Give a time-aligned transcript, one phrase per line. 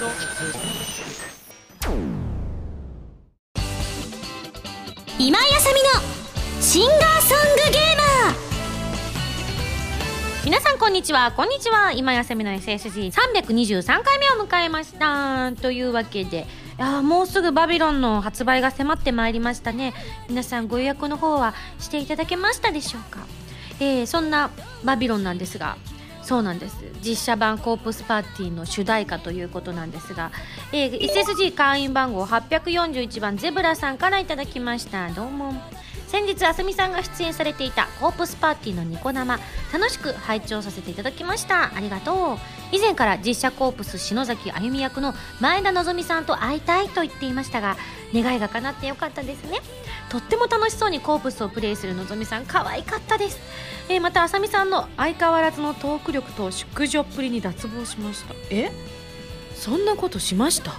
[0.00, 0.12] 今井
[5.28, 5.90] あさみの
[6.62, 8.34] シンガーソングゲーマー。
[10.46, 11.32] 皆さんこんにちは。
[11.32, 11.92] こんにちは。
[11.92, 15.52] 今やせみの SSG323 回目を迎えました。
[15.60, 16.46] というわけで。
[16.78, 19.92] あもうすぐバビロンの発売が迫ってまいりましたね。
[20.30, 23.18] 皆さんご予約の方はしていただけましたでしょうか、
[23.80, 24.48] えー、そんな
[24.82, 25.76] バビロンなんですが
[26.30, 26.76] そうなんです。
[27.04, 30.30] 実写版コープスパーティーの主題歌ということなんですが、
[30.70, 35.08] えー、SSG 会員番号841番ゼブラさんからいただきました。
[35.08, 35.54] どうも。
[36.06, 39.40] 先日あさみさんが出演されていたコープスパーティーのニコ生
[39.72, 41.74] 楽しく拝聴させていただきました。
[41.74, 42.38] ありがとう。
[42.70, 47.76] 以前から実写コープス篠崎あゆみ役の前田希さんと会いたいと言っていましたが
[48.14, 49.58] 願いが叶ってよかったですね。
[50.10, 53.40] とっても楽しそうにコープスをプレイするのぞみさん可愛かったです、
[53.88, 58.34] えー、またあさみさんの相変わらずのトーク力と淑女っぷりに脱帽しました。
[58.50, 58.70] え？
[59.54, 60.72] そんなことしました？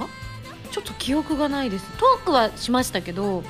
[0.71, 1.85] ちょっと記憶がないです。
[1.97, 3.43] トークはしましたけど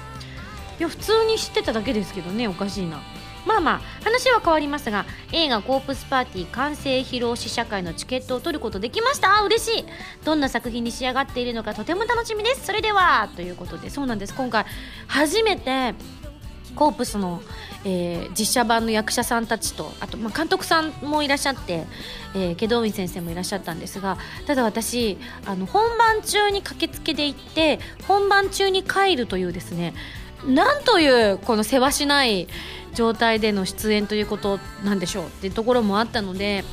[0.79, 3.01] いや普通に知ってただけですけどねおかしいな。
[3.45, 9.37] まあまあ話は変わりますが映画「コープスパーティー」完成披露試写会のチケットを取ることできました。
[9.37, 9.85] あ嬉しい。
[10.23, 12.65] どんな作品に仕上がっているのかとても楽しみです。
[12.65, 13.89] それではということで。
[13.89, 14.33] そうなんです。
[14.33, 14.65] 今回
[15.07, 15.95] 初めて
[16.75, 17.41] コープスの、
[17.85, 21.85] えー、実写版の役者さんたちとあと、まあ、監督さんもいらっしゃって、
[22.35, 29.93] えー、祁答院先生もいらっしゃったんですがただ私あの本番中に駆けつけで行って本番中に帰るというですね
[30.45, 32.47] なんというこのせわしない
[32.93, 36.63] 状態での出演ということなんでしょうっていうところもあったので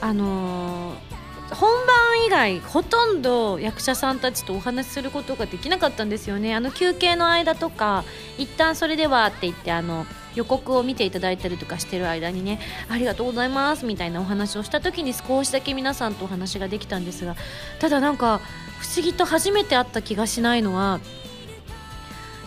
[0.00, 1.10] あのー
[1.54, 6.54] 本番以外ほとんど役者さんたちとお話しすることができなかったんですよね。
[6.54, 8.04] あの休憩の間とか
[8.38, 17.34] 一旦それではって言ってあの予告を見ていただいたりとかしてる間にねありがとうございますみたいなお話をした時に少しだけ皆さんとお話ができたんですが
[17.80, 18.40] ただなんか
[18.78, 21.00] 不思議と初めて会った気がしないのは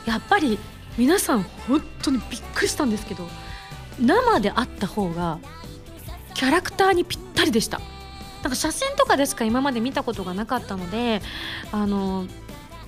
[0.05, 0.59] やっぱり
[0.97, 3.27] 皆さん本当にびっくりしたんですけど
[3.99, 5.39] 生で会った方が
[6.33, 7.79] キャラクターにぴったりでした。
[8.41, 11.21] なんか写真とかでしか今まで見たことがなかったので
[11.71, 12.25] あの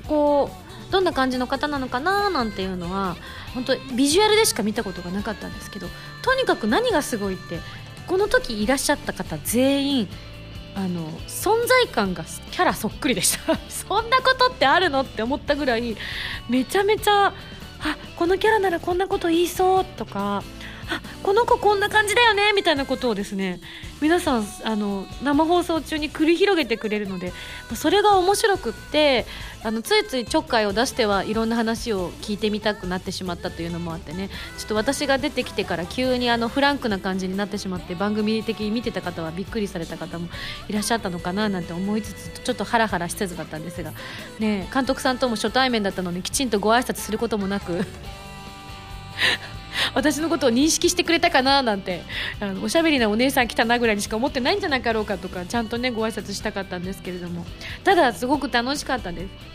[0.06, 3.16] こうどんな感じの方なのかななんていうのは
[3.54, 5.88] 本当ビジュアルでしか見たことがなかったんですけど
[6.22, 7.60] とにかく何がすごいって
[8.06, 10.10] この時いらっしゃった方全員
[10.76, 13.58] あの存在感がキャラそっくりでした。
[13.70, 15.96] そんなことってあるのって思ったぐらい
[16.50, 17.34] めちゃめちゃあ
[18.16, 20.44] このキャラならこんなこと言いそうとか
[21.24, 23.60] この子こんな感じだよねみたいなことをですね
[24.02, 27.34] 皆さんあの生放送中に繰り広げてくれるので
[27.76, 29.26] それが面白くって
[29.64, 34.30] あのついついちょっかいを出してはいろんな話を聞いてみたくなってしまったというのもあってね
[34.60, 40.28] ちょっと私が出てきてから急にあのフランクな感じになってしまって番組的に見てた方はびっくりされた方も
[40.68, 43.94] いらっしゃったのかななんて思いつつちょっとハラハラしつつだったんですが、
[44.38, 47.84] ね、監督さんとも初対面だったのにきちんとご挨拶することもなく
[49.94, 52.02] 私のことを認識してくれたかななんて
[52.40, 57.46] あのおしゃべりなお姉さん来たなぐらいにしか思ってないんじゃなかろうかとかちゃんとねご挨拶したかったんですけれども
[57.84, 59.55] ただすごく楽しかったです。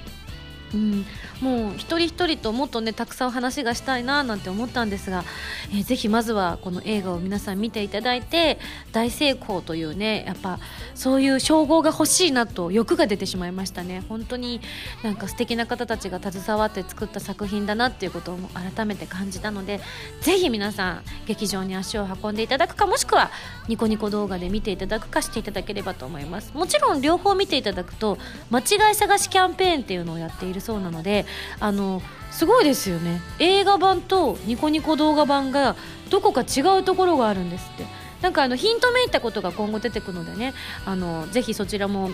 [0.75, 1.05] うん、
[1.41, 5.25] もう一人一人ともっとねたくさん話がしたいななんて思ったんですが、
[5.73, 8.59] えー、ぜひまずはこの映画を皆さん見ていただいて
[8.93, 10.59] 大成功というねやっぱ
[10.95, 14.03] そういう称号が欲しいなと欲が出てしまいましたね。
[14.09, 14.61] 本当に
[15.03, 19.81] なんか素敵な方たちが携わって作った作品だなっていうことを改めて感じたので
[20.21, 23.31] ぜひ皆さん劇場に足を運んでいただくかもしくは
[23.69, 28.19] ニコニコ動画で見ていただくかしていただければと思いますもちろん両方見ていただくと
[28.51, 31.27] 間違い探しキャンペーンっていうのをやっているるそうなので
[31.59, 33.21] あのすごいですよね。
[33.41, 35.75] 映画版とニコニコ動画版が
[36.11, 37.85] どこか違うところがあるんですって。
[38.21, 40.55] なんかあのヒントめいたことが今後出てくるのでね。
[40.85, 42.11] あのぜひそちらも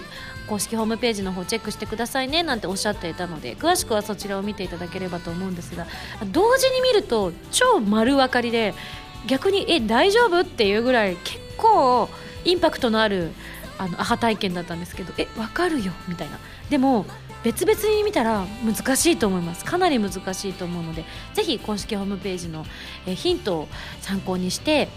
[0.46, 5.86] 公式ホームページの方チェックしてくださいねなんておっしゃっていたので詳しくはそちらを見ていただければと思うんですが
[6.32, 8.74] 同時に見ると超丸分かりで
[9.26, 12.08] 逆にえ大丈夫っていうぐらい結構
[12.44, 13.32] インパクトのある
[13.78, 16.38] あのアハ体験だったんですけどえ分かるよみたいな。
[16.70, 17.04] でも
[17.46, 19.64] 別々に見たら難しいと思います。
[19.64, 22.66] かなり難しいと思うのでぜひ公式ホームページの、
[23.06, 23.68] えヒントを
[24.00, 24.88] 参考にして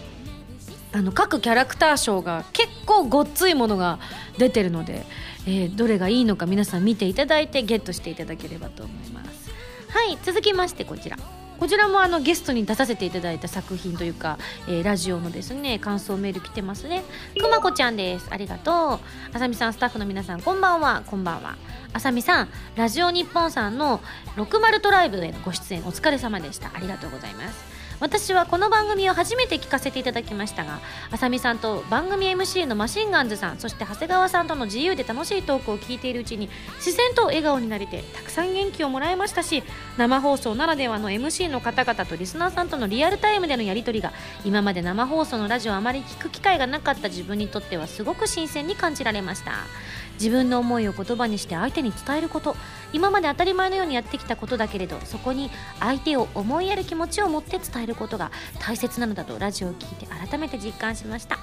[0.92, 4.00] あの各キャラクター賞が結構ごっついものが
[4.36, 5.06] 出てるので、
[5.46, 9.48] えー、どれがいいのか皆さん見ていただいてゲットしていただければと思います。
[9.90, 11.39] はい続きましてこちら。
[11.60, 17.02] こちらもあのゲストに出させていただいた作品というか、えー、ラジオのですね感想メール来てますね。
[17.38, 18.28] くまこちゃんです。
[18.30, 19.00] ありがとう。
[19.34, 21.02] あさみさんスタッフの皆さんこんばんは。
[21.04, 21.56] こんばんは。
[21.92, 24.00] あさみさんラジオ日本さんの
[24.36, 26.70] 60トライブへのご出演お疲れ様でした。
[26.74, 27.69] ありがとうございます。
[28.00, 30.80] 私はこの番組を初めて聞かせていただきましたが
[31.10, 39.62] あさみさんと番組 MC のマシンガンズさんそして長谷川さんとの自由で楽しいトークを聞いているうちに自然と笑顔になれてたくさん元気をもらえましたし
[39.98, 44.12] 生放送ならではの MC の方々とリスナーさんとのリアルタイムでのやり取りが
[44.46, 49.52] 今まで生放送のラジオをあまり聞く機会がなかった自分にとってはすごく新鮮に感じられました。
[50.20, 52.54] 自分の思いを言葉にして相手に伝えること。
[52.92, 61.38] 今まで当たり前のようにやってきたことだけれどそこに相手を思いやる気持ちを持って伝えることが大切なのだとラジオを聞いて改めて実感しました。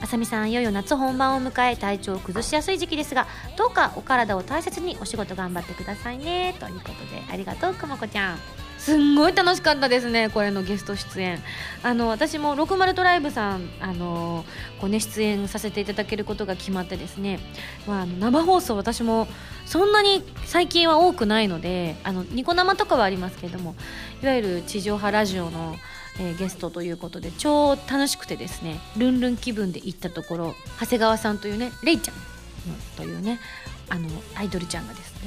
[0.00, 3.26] あさみさんいよいよ夏本番を迎え体調を崩しやすい時期ですが
[3.56, 6.54] どうかお体を大切にお仕事頑張ってくださいね。
[6.60, 8.63] ということでありがとうくまこちゃん。
[8.84, 11.42] すんごい楽しかったですねこれのゲスト出演。
[11.82, 14.44] あの私も60トライブさんあの
[14.78, 17.40] こうね出演させていただけることが決まってですね、
[17.86, 19.26] まあ、生放送私も
[19.64, 23.74] そんなに最近は多くないのであのニコ生とかはありますけれども
[24.22, 25.76] いわゆる地上波ラジオの
[26.20, 32.14] えー、ゲストということで超楽しくてですねルンルン気分で行ったところ長谷川さんというねレイちゃん
[32.96, 33.40] というね
[33.88, 35.20] あのアイドルちゃんがですね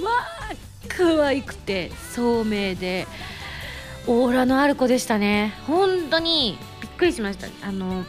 [0.00, 3.06] うまあ可愛くて聡明で
[4.06, 8.04] オーラのある子でしたね本当にびっくりしましたあの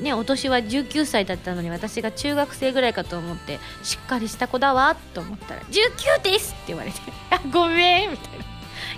[0.00, 7.00] ねお年は19歳だったのに私が中学生ぐらいかと思ってしっかりした子だわと思ったら「19です!」って言われて
[7.30, 8.44] 「あごめん」みたいな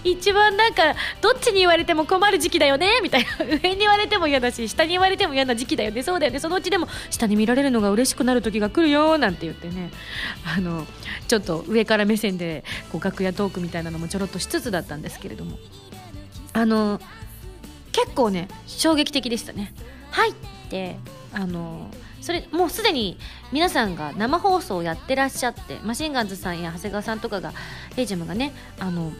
[0.04, 3.44] 一番なんかどっちに言われても困る時期だよねみたいな。
[3.44, 6.02] 上に言われても嫌だし下に言われても嫌な時期だよね。
[6.02, 6.40] そうだよね。
[6.40, 9.90] そのうちでも下に見られるのが嬉しくなる時が来るよなんて言ってね。
[10.44, 10.86] あの
[11.28, 15.58] ちょっと上から目線でこう楽屋トークみたいなのもちょろっとしつつだったんですけれども。
[16.52, 17.00] あの
[17.92, 19.72] 結構ね衝撃的でしたね。
[20.10, 20.34] 入っ
[20.68, 20.96] て
[21.32, 21.90] あの
[22.20, 23.16] それもうすでに
[23.52, 27.52] 皆さんが生放送をやってらっしゃってマシンガンズさんや長谷川さんとかが
[27.96, 29.12] レイジムがねあの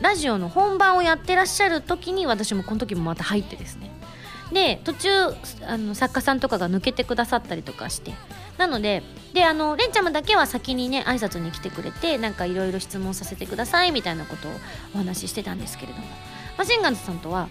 [0.00, 3.90] ラジオの本番をやってらっしゃる時に私もこの時もまた入ってですね。
[4.52, 5.08] で途中
[5.66, 8.12] あの作家さんとかが抜けてくださったりとかして。
[8.58, 9.02] なので
[9.32, 14.50] であのレンちゃんだけは先にね挨拶に来てくれてなんかいろいろ質問させてくださいみたいなことを
[14.94, 16.06] お話ししてたんですけれども。
[16.58, 17.48] マシンガンズさんとは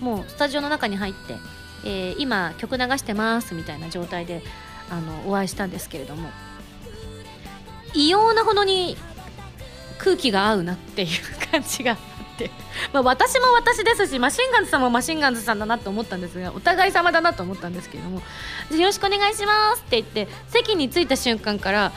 [0.00, 1.36] もうスタジオの中に入って、
[1.84, 4.42] えー、今曲流してますみたいな状態で
[4.90, 6.30] あのお会いしたんですけれども。
[7.94, 8.96] 異様なほどに
[9.98, 11.08] 空気が合うなっていう。
[11.50, 11.98] 感じがあっ
[12.36, 12.50] て、
[12.92, 18.22] ま、私も私ですしマシンガンズさんもマシンガンズさんだなと思ったんですがお互い様だなと思ったんですけれども
[18.70, 21.92] 「よろしくお願いします」って言って席に着いた瞬間から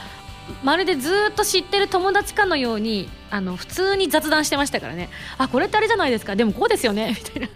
[0.62, 5.08] まるでずっと知ってる友達かのようにあの普通に雑談してましたからね。
[5.38, 6.36] あこれってあれじゃないですか。
[6.36, 7.16] でもこうですよね。
[7.18, 7.48] みたいな。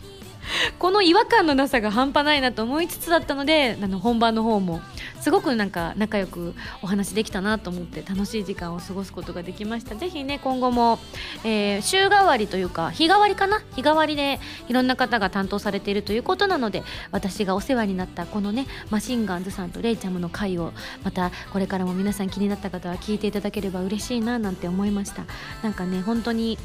[0.78, 4.80] この違和感のなさが半端ないなと思いつつだったのであの本番の方も
[5.20, 9.94] すごくなんか仲良くお話できたなと思って楽しい時間を過ごすことができました。
[9.94, 10.98] ぜひね今後も、
[11.44, 13.62] えー、週替わりというか日替わりかな？
[13.74, 20.72] 日替わりでいろんな方が担当されているということなので私がお世話になったこのねマシンガンズさんとレイちゃんの回を
[21.04, 25.24] またこれからも皆さん気になった方は聞いていただければ嬉しいななんて思いました。
[25.62, 26.58] なんかね本当に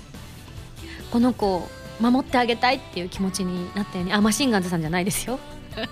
[1.12, 1.68] この子
[2.00, 5.40] 守ってあげたいっていう気持ちになったようにあマシンガンズさんじゃないですよ。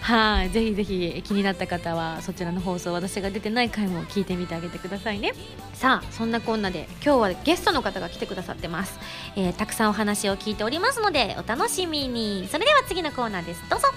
[0.00, 5.32] はいぜひぜひ気になった方はそちらの放送私が出てない回も聞いてみてあげてくださいね。
[5.74, 8.98] さあそんなこんなで今日はゲストの方が来てくださってます、
[9.36, 12.48] えー、たくさんお話を聞いておりますのでお楽しみに。
[12.50, 13.62] それでは次のコーナーです。
[13.68, 13.88] どうぞ。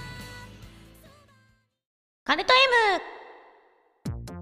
[2.24, 2.52] カルト
[3.00, 3.15] M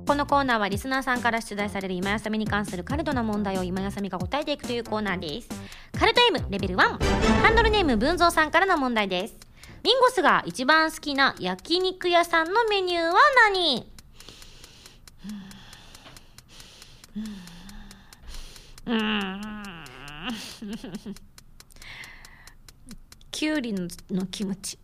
[0.06, 5.48] このコーナーはリスナーさんから出題される今休みに関するカルトな問題を今休みが答えていくというコーナーです。
[5.98, 9.34] カルト M レベル1ハンドルネーム文蔵さんからの問題です。
[9.82, 13.14] ミンゴスが一番好きな焼肉屋さんのメニューは
[13.52, 13.86] 何？
[18.86, 19.62] うん。
[23.30, 23.72] きゅうり
[24.10, 24.78] のキムチ。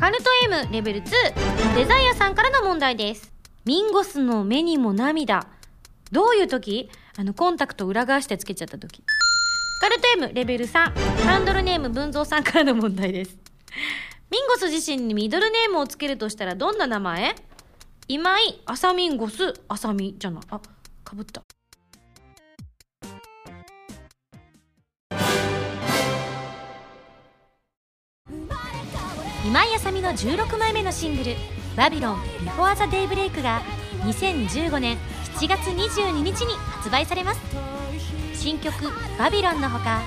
[0.00, 1.04] カルト M レベル2
[1.74, 3.30] デザイアさんからの問題です。
[3.66, 5.46] ミンゴスの目にも涙。
[6.10, 6.88] どういう時？
[7.18, 9.02] あの、コンタクト裏返してつけちゃった時。
[9.82, 10.70] カルト M レベル3
[11.26, 13.36] ハンドルネーム文蔵さんからの問題です
[14.30, 17.34] ミンゴス自身にミドルネームをつけるとしたらどんな名前？
[18.08, 20.60] 今井アサミンゴスアサミじゃないあ
[21.04, 21.42] かぶった
[29.50, 31.34] 今井あさみの16枚目のシングル
[31.76, 33.62] 「バビロンビフォーザデイブレイクが
[34.04, 34.96] 2015年
[35.40, 37.40] 7月22日に発売されます。
[38.32, 38.72] 新曲
[39.18, 40.02] 「バビロン」のほか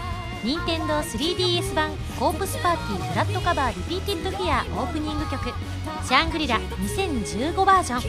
[0.46, 5.54] 任天堂 3DS 版「コープスパーティー Blood Covered Repeated Fear」オープニング曲
[6.08, 8.02] 「シャングリラ2015バージョン」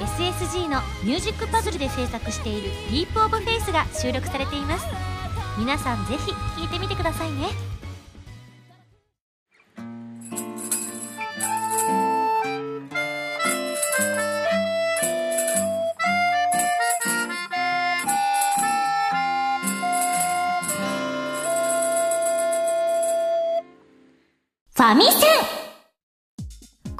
[0.00, 4.86] SSG のミュージックパズルで制作している「ディープオブフェイスが収録されています。
[5.58, 7.69] 皆さんぜひ聞いてみてくださいね。
[24.90, 25.59] ファミセン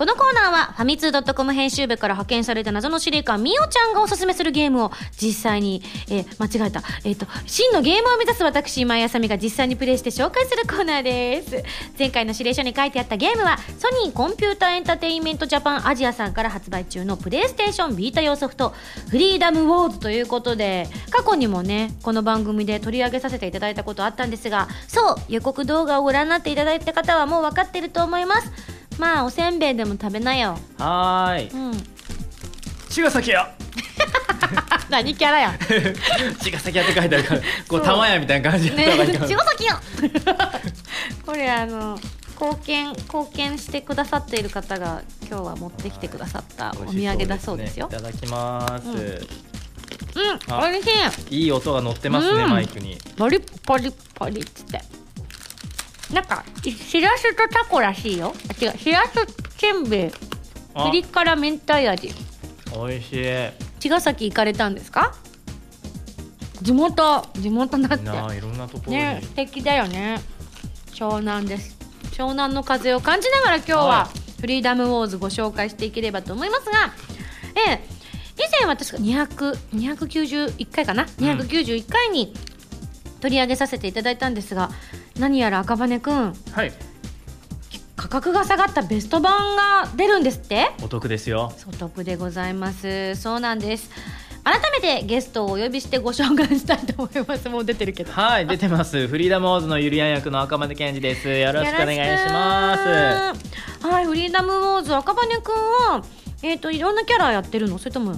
[0.01, 11.63] このコーナーはファミツー .com 編集部から派遣された謎の司令官みおちゃんがおすすめするゲームを実際に、えー間違えた、えっ、と、真のゲームを目指す私、今井あさみが実際にプレイして紹介するコーナーです。
[11.99, 18.73] 前回の指令書に書いてあったゲームは、ソニーコンピュータエンターテインメントジャパンアジアさんから発売中のプレイステーションビータ用ソフト、
[19.11, 28.80] フリーダムウォーズということで、過去にもね、この番組で取り上げさせていただいたことあったんですが、そう、予告動画をご覧になっていただいた方はもう分かってると思います。
[29.01, 30.59] まあ、おせんべいでも食べなよ。
[30.77, 31.49] はーい。
[31.49, 31.83] うん。
[32.91, 33.51] 茅ヶ崎や
[34.91, 35.55] 何キャラや。
[36.39, 38.85] 茅ヶ崎やって書いてあるからこう玉屋みたいな感じでね
[39.17, 39.81] 茅ヶ崎や
[41.25, 41.99] これあの
[42.39, 47.89] 貢献貢献してくださっている方が今日は持ってきてくださったお土産だそうですよ。
[47.91, 48.97] いただきます、うん。
[48.97, 49.03] うん。
[50.49, 51.45] あ美味しい。
[51.45, 52.51] いい音が乗ってますね、うん。
[52.51, 52.99] マイクに。
[53.17, 55.00] パリパリパリっつって
[56.13, 58.35] なんかいしらすとタコらしいよ。
[58.49, 58.79] あ違う。
[58.79, 59.15] しらす
[59.57, 60.11] せんべい。
[60.75, 60.85] あ。
[60.87, 62.13] ピリ辛明太味。
[62.75, 63.25] 美味しい。
[63.81, 65.15] 茅ヶ崎行かれたんですか？
[66.63, 67.27] 地元。
[67.35, 68.05] 地元だって。
[68.05, 70.21] なあいろんなところに、ね素敵だよね。
[70.93, 71.77] 湘南です。
[72.13, 76.93] 湘南の風を感じながら今日ははフリーダムウォーズご紹介していければと思いますが、
[77.69, 78.01] ええ
[78.37, 82.35] 以前は確か200 291回かな、291回に
[83.21, 84.71] 取り上げさせていただいたんですが
[85.19, 86.73] 何やら赤羽くんはい。
[87.97, 90.71] 価格が下がったベスト版が出るんですって？
[90.83, 91.53] お得ですよ。
[91.69, 93.15] お得でございます。
[93.17, 93.91] そうなんです。
[94.43, 97.47] 改めてゲストをお呼びしてご紹介したいと思います。
[97.51, 98.11] もう出てるけど。
[98.13, 99.07] はい出てます。
[99.07, 101.29] フリーダムウォーズのゆりやん役の赤羽健二です。
[101.29, 102.83] よろしくお願いします。
[103.83, 106.03] すはいフリーダムウォーズ赤羽くんは
[106.43, 107.77] えっ、といろんなキャラやってるの？
[107.77, 108.15] それとも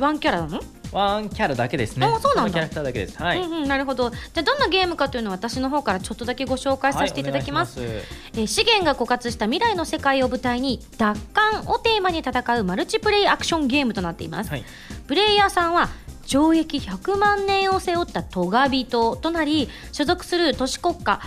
[0.00, 0.60] ワンキャラなの、
[0.92, 2.06] ワンキャラだけですね。
[2.06, 3.22] あそうなんキャラクターだけです。
[3.22, 4.10] はい、うんうんなるほど。
[4.10, 7.88] じゃあどんなゲームかというのは私の方からちょっとだけご紹介させていただきます,、はい。
[7.88, 14.64] お願いしえー資源が枯渇した未来の世界を舞台に奪還をテーマに戦うマルチプレイアクションゲームとなっています、はい。
[15.06, 15.88] プレイヤーさんは
[16.26, 21.20] 懲役100万年を背負ったトガ人となり所属する都市国家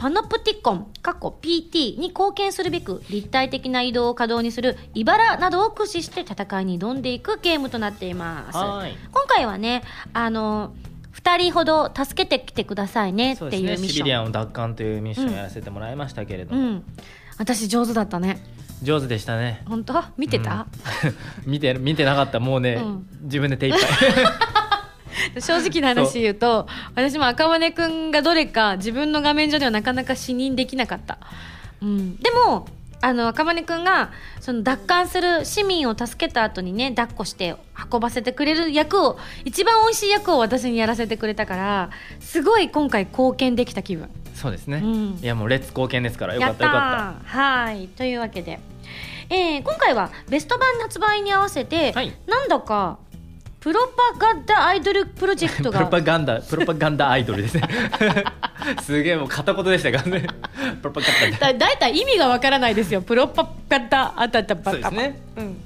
[0.00, 8.56] パノプティコン過去 PT に貢献するべく立体的な移動を可能にするイバラなどを駆使して戦いに挑んでいくゲームとなっています。
[8.56, 8.96] はい。
[9.12, 9.82] 今回はね
[10.14, 10.72] あの
[11.22, 13.72] 2人ほど助けてきてくださいねってそうですね。
[13.72, 13.92] いうミッション。
[13.96, 16.84] シビリアンを奪還というミッションをやらせてもらいましたけれども、うん。
[17.36, 18.42] 私上手だったね。
[18.82, 19.62] 上手でしたね。
[19.66, 20.02] 本当？
[20.16, 20.66] 見てた、
[21.44, 22.40] 見て見てなかった。
[22.40, 23.06] もうね、うん。
[23.24, 23.80] 自分で手一杯
[25.38, 31.18] 正直な話言うと私も赤羽くんがどれか自分の画面上ではなかなか視認できなかった、
[31.82, 32.66] うん、でも
[33.02, 34.10] あの赤羽くんが
[34.40, 37.56] その奪還する市民を助けた後にね抱っこして
[37.90, 44.10] 運ばせてくれる役を一番美味しい役を私にやらせてくれたからすごい今回貢献できた気分。
[44.34, 45.18] そうですね、うん。
[45.22, 46.34] いやもうレッツ貢献ですから。
[46.34, 47.26] よかやったっよかっー。
[47.26, 47.88] はい。
[47.88, 48.58] というわけで、
[49.28, 52.12] えー今回はベスト版発売に合わせて、はい。
[52.26, 52.98] なんだか
[53.60, 57.68] プロパガンダアイドルプロジェクトたプがロパガンダプロパガンダアイドルですね。
[58.82, 60.26] すげえもう片言でしたからね。
[60.80, 61.52] プロパガンダ。
[61.52, 63.02] だだいたい意味がわからないですよ。
[63.02, 65.20] プロパガダあたたバカそうですね。
[65.36, 65.60] うん、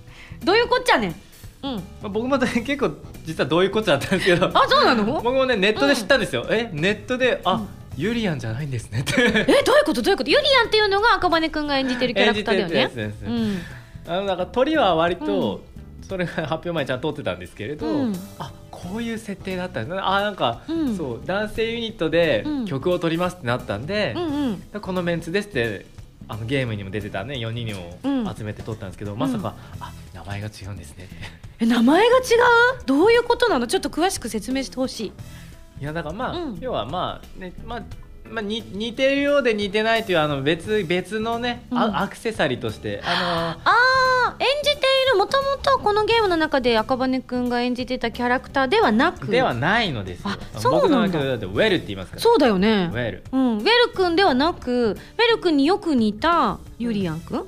[0.44, 1.14] どういうこっちゃねん。
[1.62, 1.74] うん。
[1.76, 4.50] まあ僕もね結構実はどういうことだったんですけど。
[4.52, 5.04] あそうなの？
[5.04, 7.62] 僕もねネットで知ったんですよ、えネットであ、
[7.96, 9.14] ユリアンじゃないんですねって。
[9.18, 9.30] え
[9.64, 10.02] どういうこと？
[10.02, 10.30] どういうこと？
[10.30, 13.14] ユリアンっていうのが赤羽くんが演じてるキャラクターだよね。
[13.24, 13.62] うん。
[14.08, 15.62] あのなんか鳥は割と、
[16.08, 18.12] それが発表前にちゃんと撮ってたんですけれど、うん。
[18.38, 20.00] あこういう設定だったんですね。
[20.02, 20.96] あなんか、うん。
[20.96, 22.64] そう男性ユニットでうん。
[22.66, 24.23] 曲を撮りますってなったんでう、ん
[24.73, 24.80] うん。
[24.80, 25.87] このメンツですって
[26.28, 28.26] あのゲームにも出てたね4人うん。
[28.26, 31.08] を集めて撮ったんですけど、まさか、あ名前が違うんですね。
[31.61, 32.84] え名前が違う？
[32.87, 33.66] どういうことなの？
[33.66, 35.12] ちょっと詳しく説明してほしい。
[35.80, 36.58] いやだからまあ、うん。
[36.61, 37.82] 要はまあねまあ
[38.30, 41.96] まあ、に似てるようで似てないというあの別別のね、あうん。
[41.96, 43.00] アクセサリーとして。
[43.04, 44.80] ああー演じてい
[45.12, 49.26] るもともとこのゲームの中で赤羽くんが演じてたキャラクターではなく？
[49.26, 50.30] のではないのですよ。
[50.30, 51.20] あそうなんだ。
[51.20, 52.22] ウェルって言いますから。
[52.22, 52.90] そうだよね。
[52.92, 53.22] ウェル。
[53.30, 54.96] うん、ウェル君ではなくウェ
[55.36, 57.46] ル君によく似たユリアン君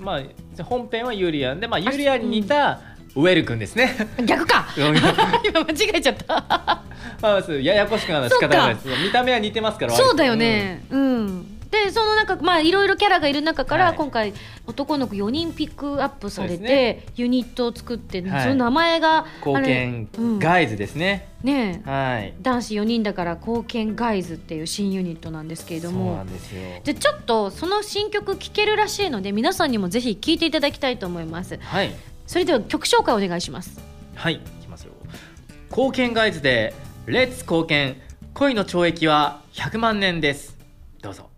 [0.00, 2.80] まあ本編はユリアンで、まあ、ユリアンに似た
[3.16, 3.94] ウェル君ですね。
[4.24, 4.66] 逆か。
[4.76, 4.96] うん。
[5.46, 6.82] 今間違えちゃった。
[7.20, 10.84] まあややこしくなる仕方がないです見た目は似てますからそうだよね。
[10.90, 13.96] うん、でその中まあいろいろキャラがいる中から、はい。
[13.96, 14.34] 今回
[14.66, 18.42] 男の子4人ピックアップされて、ユニットを作って、はい。
[18.42, 21.90] その名前が貢献うんガイズですね、ねえ。
[21.90, 22.34] はい。
[22.42, 26.60] 男子4人だから貢献ガイズっていう新ユニットなんですけれそうなどもんですよ。
[26.84, 31.58] でちょっとその新曲聴けるらしいので皆さんにもぜひ聴いていただきたいと思います。
[31.60, 31.92] はい
[32.26, 33.80] それでは曲紹介お願いします。
[34.14, 34.92] はいいきますよ。
[35.70, 36.74] 貢献ガイズで
[37.06, 37.96] レッツ貢献。
[38.34, 40.56] 恋の懲役は100万年です。
[41.00, 41.33] どうぞ。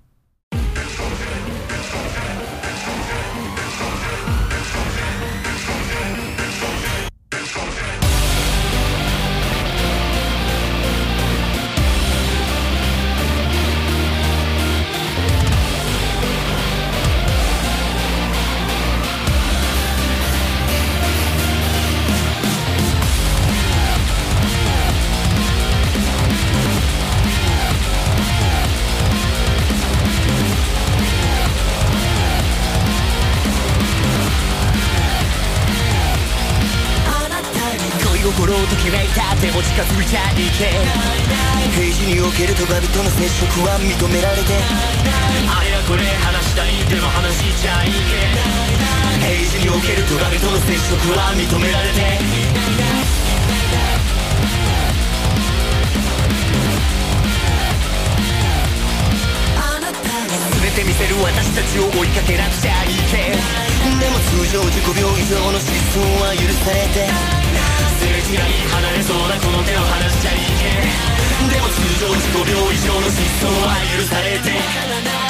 [39.57, 40.69] も近づいちゃいけ
[41.73, 44.53] 平時におけるとバビとの接触は認められて。
[45.49, 46.77] あれやこれ話したい。
[46.85, 48.37] でも話しちゃいけ
[49.25, 52.05] 平時におけるとバビとの接触は認められて。
[60.61, 67.46] 全て見せる私たちを追いかけなくちゃいけでも通常自己秒以上の失踪は許されて
[67.99, 70.71] すれ違い離れそうなこの手を離しちゃいけ
[71.53, 75.26] でも通常15秒以上の失踪は許されて。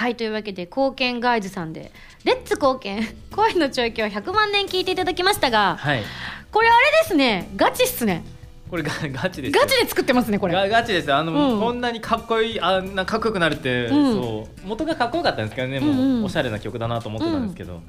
[0.00, 1.92] はいというわけで貢献ガイズさんで
[2.24, 3.06] 「レッツ貢献。
[3.36, 6.02] 恋の懲役は100万年」聞いていただきましたがはい。
[6.50, 7.50] これあれですね。
[7.54, 8.24] ガチっすね。
[8.70, 9.54] これガ ガチです。
[9.54, 10.54] よガチで作ってますねこれ。
[10.54, 11.18] ガガチですよ。
[11.18, 11.60] あの、うん。
[11.60, 14.12] こんなにかっこいいあんなかっこよくなるって、うん。
[14.14, 16.24] そう元がかっこよかったんですけどねもう、うんうん。
[16.24, 17.82] おしゃれな曲だなと思ってたんですけど、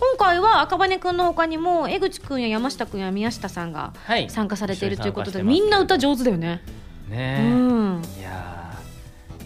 [0.00, 4.28] 今回は赤羽くんの他にも江口くんや山下くんや宮下さんがはい。
[4.28, 6.62] 参加されているということで、みんな歌上手だよね。
[7.08, 8.02] ねえ、うん。
[8.18, 8.63] いやー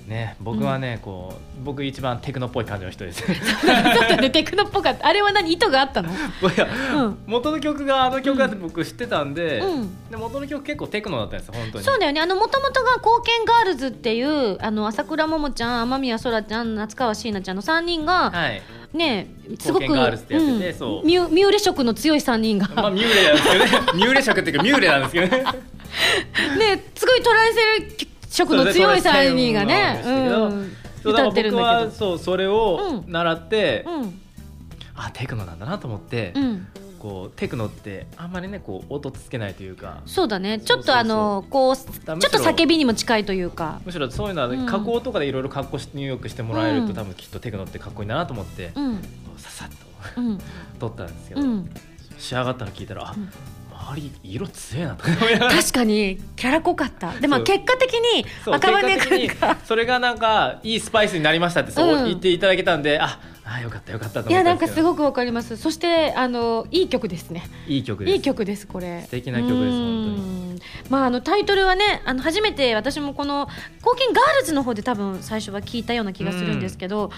[0.08, 3.22] ね僕はね、こう僕一番テクノっぽい感じの人です。
[3.22, 5.06] ちょっとねテクノっぽかった。
[5.06, 5.52] あれは何？
[5.52, 6.08] 意図があったの？
[6.10, 6.12] い
[6.56, 6.66] や、
[6.96, 7.18] うん。
[7.26, 10.10] 元の曲があの曲だって僕知ってたんで,、うん。
[10.10, 11.84] で元の曲結構テクノだったんですよ本当に。
[11.84, 12.20] そうだよね。
[12.20, 18.62] あのもともとが「貢献ガールズ」っていうあの朝倉桃ちゃん雨宮空ちゃん夏川椎名ちゃんの3人が、はい。
[18.92, 19.28] ね
[19.60, 23.70] すごくうミュミューレ色の強い3人が、まあミューレなんですけどね。
[23.94, 25.44] ミューレ色っていうかミューレなんですけどね。
[26.58, 30.00] ねすごいトランセル色の強い3人がね。
[30.02, 30.72] そうん
[31.04, 31.90] 歌ってるんだけど。
[31.90, 33.12] そうそれをうん。
[33.12, 34.20] 習って、うん。
[34.94, 36.66] あテクノなんだなと思って、うん。
[36.98, 40.02] こうテクノってあんまりねこう音つけないというか。
[40.06, 40.58] そうだね。
[40.58, 43.80] ちょっとあのこうちょだっと叫びにも近いというか。
[43.84, 44.66] むしろそういうのは、うん。
[44.66, 46.94] 加工とかでいろいろ格好し入力してもらえると、うん。
[46.94, 48.94] 多分きっとテクノってかっこいいなと思って、こうん。
[48.96, 49.00] う
[49.36, 50.38] ささっとうん。
[50.80, 51.70] 撮ったんですけど、うん。
[52.18, 53.30] 仕上がったの聞いたら、あん
[53.88, 55.04] 周り色強いなと
[55.48, 57.12] 確かにキャラ濃かった。
[57.12, 59.56] でも結果的に赤羽君が。
[59.64, 62.04] それがなんかいいスパイスになりましたってそううん。
[62.04, 64.86] 言っていただけたんで、ああよかったよかったといやなん思ったんですけど。
[64.88, 65.56] かすごくわかります。
[65.56, 67.48] そしてあのいい曲ですね。
[67.66, 68.14] いい曲です。
[68.14, 69.02] いい曲ですこれ。
[69.04, 69.74] 素敵な曲ですうー
[70.34, 70.37] ん
[70.90, 77.10] まああのタイトルはねあの初めて私もこの「貢献ガールズ」の方で多分最初は聞いたような気がするんですけど、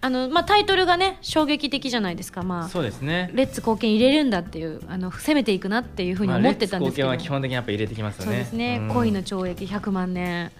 [0.00, 2.42] あのまあ、タイトルがね衝撃的じゃないですか。
[2.42, 3.30] まあそうですね。
[3.34, 8.32] レッツ貢献入れるんだっていうあの攻めていくなっていうふうに思ってたんですけど、まあ基本的にやっぱ入れてきますよね。
[8.32, 8.88] そうですね、うん。
[8.88, 10.52] 恋の懲役100万年。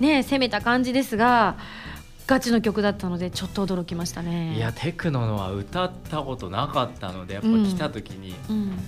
[0.00, 1.56] ね攻めた感じですが
[2.26, 4.56] ガチの曲だったのでちょっと驚きましたね。
[4.56, 8.78] いやテクノのは歌ったことなかったのでやっぱうん来た時にうん。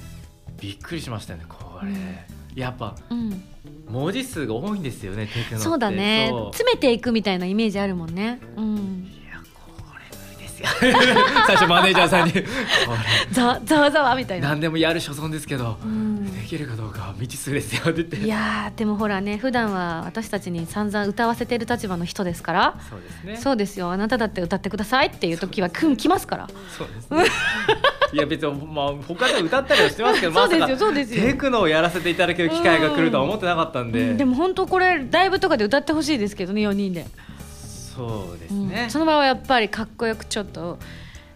[0.60, 2.16] びっくりしましたよねこれ、うん
[2.54, 3.42] やっぱうん。
[3.88, 5.56] 文字数が多いんですよねテクノって。
[5.58, 6.30] そうだね。
[6.52, 8.40] 詰めていくみたいなイメージあるもんね。
[8.56, 9.10] うん
[11.46, 12.40] 最初マネージャーさんにこ
[13.32, 14.48] ざざわざわみたいな。
[14.48, 16.24] れ何でもやる所存ですけどうん。
[16.34, 17.92] できるかどうかは未知数ですよって。
[17.94, 22.74] 言っていやーでもほらね普段は私たちに散々歌わせてる立場の人ですから。
[22.88, 23.36] そうですね。
[23.36, 23.90] そうですよ。
[23.90, 26.48] あなただって歌ってくださいっていう時はくん来ますから。
[26.76, 27.24] そうですね。
[28.12, 31.22] いや別にまあ他で歌ったりはしてますけど そうですよまさかそうですよ。
[31.22, 34.16] テクノをやらせていただける機会が来るとは思ってなかったんで、うん。
[34.16, 37.06] でも本当これライブとかで歌ってほしいですけどね4人で、
[37.96, 38.68] そうですうん。
[38.68, 40.78] ね、その場はやっぱりかっこよくちょっと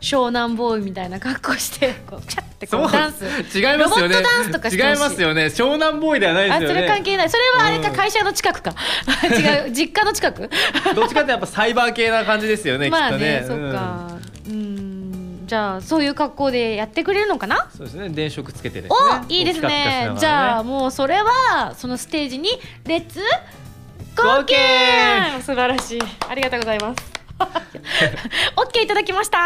[0.00, 2.88] 湘南ボーイみたいな格好してこうピャってこそう。
[2.88, 3.24] うダンス。
[3.24, 3.78] 違いますよね。
[3.80, 5.46] ロボットダンスとかして違いますよね。
[5.46, 7.30] 湘南ボーイではないですあそよねれ関係ない。
[7.30, 8.74] それはあれかうん会社の近くか。
[9.26, 10.48] 違う実家の近く？
[10.94, 13.44] どっちかってやっぱサイバー系な感じですよねまあねね。
[13.46, 14.18] そっか。
[14.46, 15.44] うん。
[15.48, 17.68] じゃあそういう格好でやってくれるのかな？
[17.76, 18.08] そうですね。
[18.10, 18.96] 電飾つけてですね。
[19.26, 19.68] おいいですね。
[19.68, 20.10] ね。
[20.18, 22.50] じゃあもうそれはそのステージに
[22.86, 23.20] レッツ
[24.22, 26.00] 貢献素晴らしい。
[26.28, 27.18] ありがとうございます。
[28.56, 29.38] オッケーいただきました。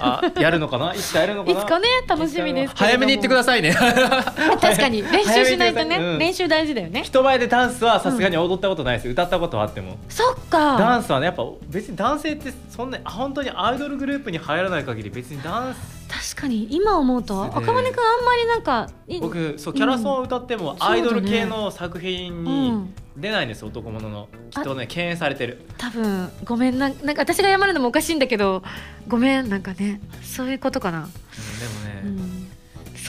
[0.00, 0.92] あやるのかな？
[0.92, 1.60] いつかやるのかな？
[1.60, 3.72] いつかね楽しみです早めに言ってくださいね。
[4.60, 5.02] 確かに。
[5.02, 6.18] 練習しないとね、うん。
[6.18, 7.04] 練習大事だよね。
[7.04, 9.98] 人前でダンスはさすがに踊ったことないです、歌ったことはあっても。
[10.08, 22.94] そっダかンスはねやっぱ別に男性ってそんなあ本当にアイドルグループに入らない限り別にダンス確かに今思うとで赤羽君あんまりなんかい僕そうキャラソンを歌ってもアイドル系の作品うにん。
[23.16, 24.28] 出ないんです男物の。
[24.50, 25.60] きっとね敬遠されてる。
[25.76, 28.62] 多分ごめんななんか私が謝るのもおかしいんだけど
[29.08, 32.48] ごめんなんかねそういうことかな、うんでうもね、ん、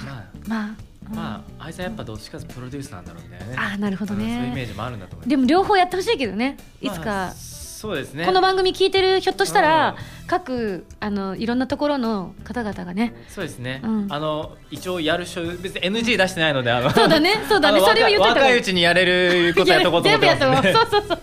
[0.03, 0.75] まあまあ、
[1.09, 1.15] うん。
[1.15, 3.39] まああいつはやっぱどっちかとプロデュースなんだろうね。
[3.55, 4.23] あーなるほどね。
[4.25, 5.29] うんそういうイメージもあるんだと思います。
[5.29, 8.25] でも両方やってほしいけどねいつか、まあそうですね。
[8.25, 13.15] この番組聞いてるひょっとしたら、うん各あのいろんなところの方々がね。
[13.29, 14.07] そうですね、うん。
[14.09, 16.91] あの一応やるしょ別に NG 出してないのであの。
[16.93, 17.43] そうだね。
[17.49, 17.81] そうだね。
[17.81, 21.19] それを言っといた若いうちにやれることやっとこうと思ってます全部やってねもそうそうそう。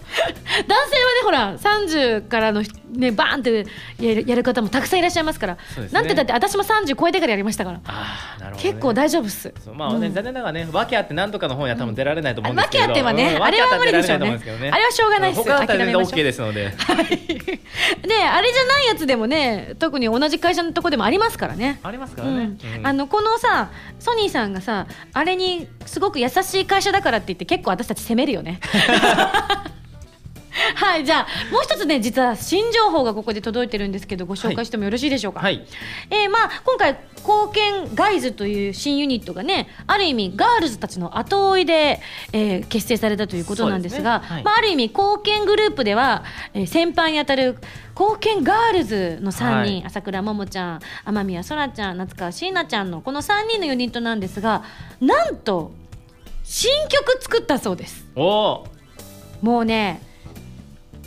[0.67, 3.67] 男性はねほら30からのねバーンって
[4.05, 5.55] やるやる方もたくさんいらっしゃいますから。
[5.55, 5.61] ね。
[5.93, 9.55] なんてだって私も30超えてからやりましたから、ああなるほど、ね、結構大丈夫っす。
[9.73, 10.15] まあね、うん。
[10.15, 14.31] 残念ながらね訳あってなんとかの本や多分出られないと思うんですけど、訳あってはねうんあれは無理でしょうね。
[14.33, 16.75] 訳あれはしょうがないっす他だったら全然 OK ですので。
[18.07, 21.79] であれじゃないやつでもね特に同じ会社のとこでもありますからね。
[21.83, 22.35] ありますかうん。
[22.37, 22.87] らね、うん。
[22.87, 28.61] あのこのさソニーさんがさあれにすごく優しい会社だからって言って結構私たち責めるよね
[30.75, 35.65] はいじゃあもう一つね実は新情報がここで届いてるんですけどご紹介してもよろしいでしょうか、はい。
[36.11, 42.01] えーまあ、今回貢献ガイズという新ユニットがねある意味ガールズたちの後追いで、
[42.33, 44.27] えー結成されたということなんですがね。
[44.27, 44.45] はい。
[44.45, 47.57] まあ、ある意味貢献グループでは、えー先輩にあたる
[47.99, 49.85] 貢献ガールズの3人、はい。
[49.87, 54.63] 朝倉桃ちゃん天宮そらちゃん夏川椎名ちゃんのこの3人のユニットなんですが
[55.01, 55.73] なんと
[56.45, 58.07] 新曲作ったそうです。
[59.43, 60.01] もうね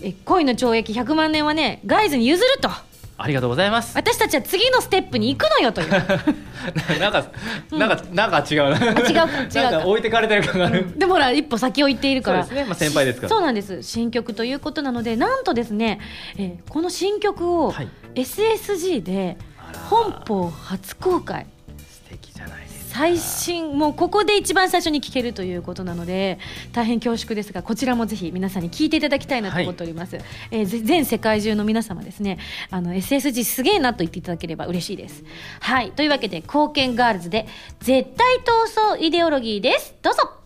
[0.02, 2.70] え恋の懲役100万年はねガイズに譲ると。
[3.22, 3.98] ありがとうございます。
[3.98, 5.90] 私たちは次のステップに行くのよという。
[7.00, 7.26] なんか、
[7.70, 8.78] なんかなんか違うな。
[8.78, 9.86] 違うか違うか。
[9.86, 12.46] 置いてかれてる感がある、でもほら一歩先を行っているから。
[12.46, 12.66] そうですね。
[12.66, 13.30] まあ先輩ですから。
[13.30, 13.84] そうなんです。
[13.84, 16.00] 新曲ということなのでなんとですね、
[16.38, 17.90] えーこの新曲をはい。
[18.16, 19.38] SSG で
[19.90, 21.46] 本邦初公開。
[21.78, 22.59] 素敵じゃない
[23.00, 26.38] 最新もうここで一番最初に聴けるということなので
[26.74, 30.18] 大変恐縮ですがこちらもぜひ皆さんに聴いていただきたいなと思っております、
[30.52, 35.24] えーぜ全世界中の皆様ですねあの SSG すげえなと言っていただければ嬉しいです。
[35.62, 35.94] はい。
[35.94, 37.48] というわけで貢献ガールズで
[37.80, 39.96] 絶対闘争イデオロギーです。
[40.02, 40.39] どうぞ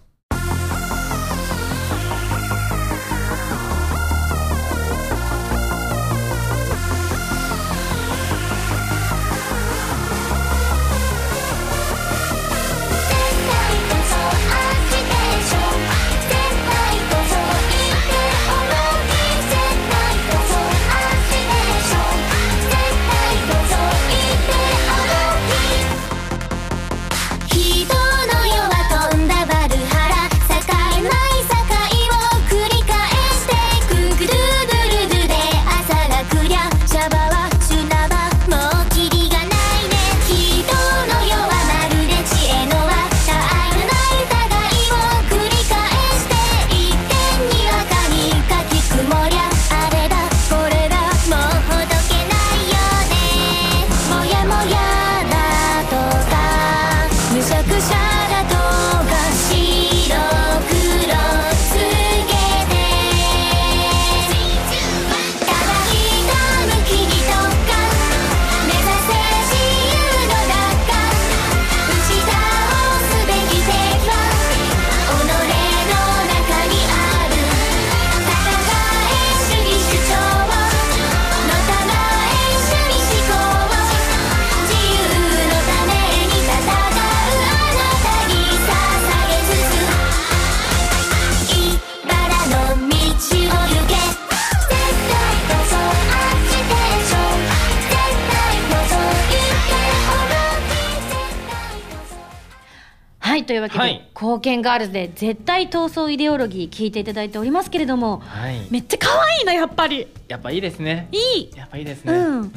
[103.74, 104.10] けで、はい。
[104.16, 108.68] 貢献ガールズで絶対闘争イデオロギー聞いていただいておりますけれどもはい。
[108.72, 110.08] めっちゃ可愛いなやっぱり。
[110.28, 111.08] やっぱいいですね。
[111.12, 111.52] いい。
[111.56, 112.14] やっぱいいですね。
[112.14, 112.22] うん。
[112.22, 112.32] うん。
[112.32, 112.54] なんか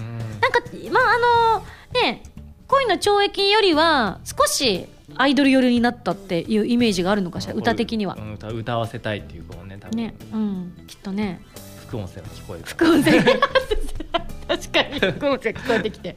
[0.92, 1.04] まあ
[1.54, 1.64] あの
[2.00, 2.22] ね
[2.68, 8.16] 恋の懲役よりは少しアイドル寄りになったっていうイメージがあるのかしら歌的には。
[8.18, 9.96] うん歌歌わせたいっていうこうね多分。
[9.96, 10.14] ね。
[10.32, 10.72] うん。
[10.86, 11.40] きっとね。
[11.86, 12.64] 副音声が聞こえる。
[12.64, 13.22] 副音声。
[13.22, 13.32] が
[14.48, 16.16] 確かに 声聞こえてきて。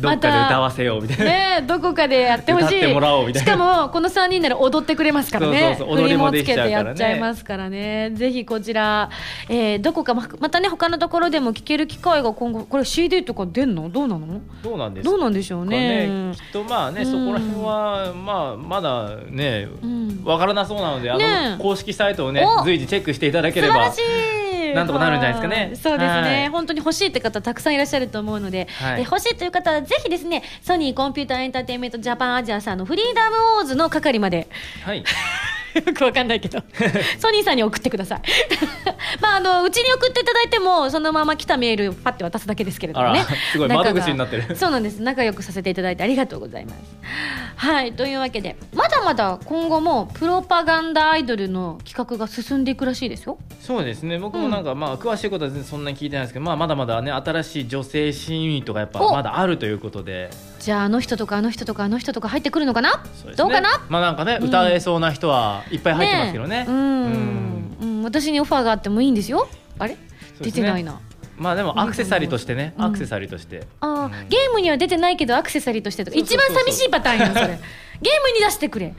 [0.00, 2.66] どっかで歌わせようみたいな、ねどこかでやってほしい。
[2.66, 3.52] 歌ってもらおうみたいな。
[3.52, 5.76] しかもこの3人なら踊ってくれますからね。
[5.78, 8.10] そうそうそう踊りもつけてやっちゃいますからね。
[8.14, 9.10] ぜひこちら、
[9.48, 13.88] えーどこかままたね他のところでも聴ける機会が今後これ CD とか出んの？
[13.88, 14.40] どうなの？
[14.62, 16.06] どうなんですどうなんでしょうかね。
[16.06, 17.06] ねきっとまあね、うん。
[17.06, 20.22] そこら辺はまあまだねうん。
[20.24, 23.90] わからなそうなのであねの公式サイトをねお随時チェックしていただければ。
[23.90, 24.45] 素晴らしい
[24.76, 25.56] なんとかなるんじゃないですかね。
[25.56, 25.76] はい。
[25.76, 26.48] そうですね、はい。
[26.50, 29.00] 本当に欲しいって方たくさんいらっしゃると思うので、はい。
[29.00, 34.48] え欲しいという方はぜひですねソニーコンピューターエンターテインメントジャパンアジアさんのフリーダムウォーズの係まで。
[34.84, 35.02] はい
[35.86, 36.62] よくわかんないけど。
[37.18, 38.22] ソニーさんに送ってください。
[39.20, 43.24] まああのうちに送っていただいてもそのまま来たメールをパッて渡すだけですけれどもね。
[43.52, 44.56] すごい窓口になってる。
[44.56, 45.02] そうなんです。
[45.02, 46.76] 仲良くさせていただいてありがとうございます。
[47.56, 53.38] はいというわけでまだまだ今後もプロパガンダアイドルの企画が進んでいくらしいですよ。
[53.60, 54.18] そうですね。
[54.18, 59.12] 僕もなんか、まあ詳しいことは全然そんなに聞いてないですけど、まあ、まだまだね新しい女性シーンユニットがやっぱお。
[59.12, 60.30] まだあるということで
[60.66, 62.96] じゃああの人とかあの人とかあの人とか入ってくるのかな？
[63.24, 63.34] ね。
[63.36, 63.86] どうかな？
[63.88, 64.48] まあなんかね、うん。
[64.48, 66.66] 歌えそうな人はいっぱい入ってますけどね。
[66.66, 67.76] うん。
[67.80, 69.46] うん私にオファーがあってもいいんですよ。
[69.78, 70.00] あれ、ね。
[70.40, 71.00] 出てないな。
[71.36, 72.84] まあでもアクセサリーとしてね、うん。
[72.86, 74.28] アクセサリーとして、あー、うん。
[74.28, 76.16] ゲームには出てないけどアクセサリーとしてとか。
[76.16, 77.46] 一番寂しいパターンやんそれ。
[78.02, 78.92] ゲームに出してくれ。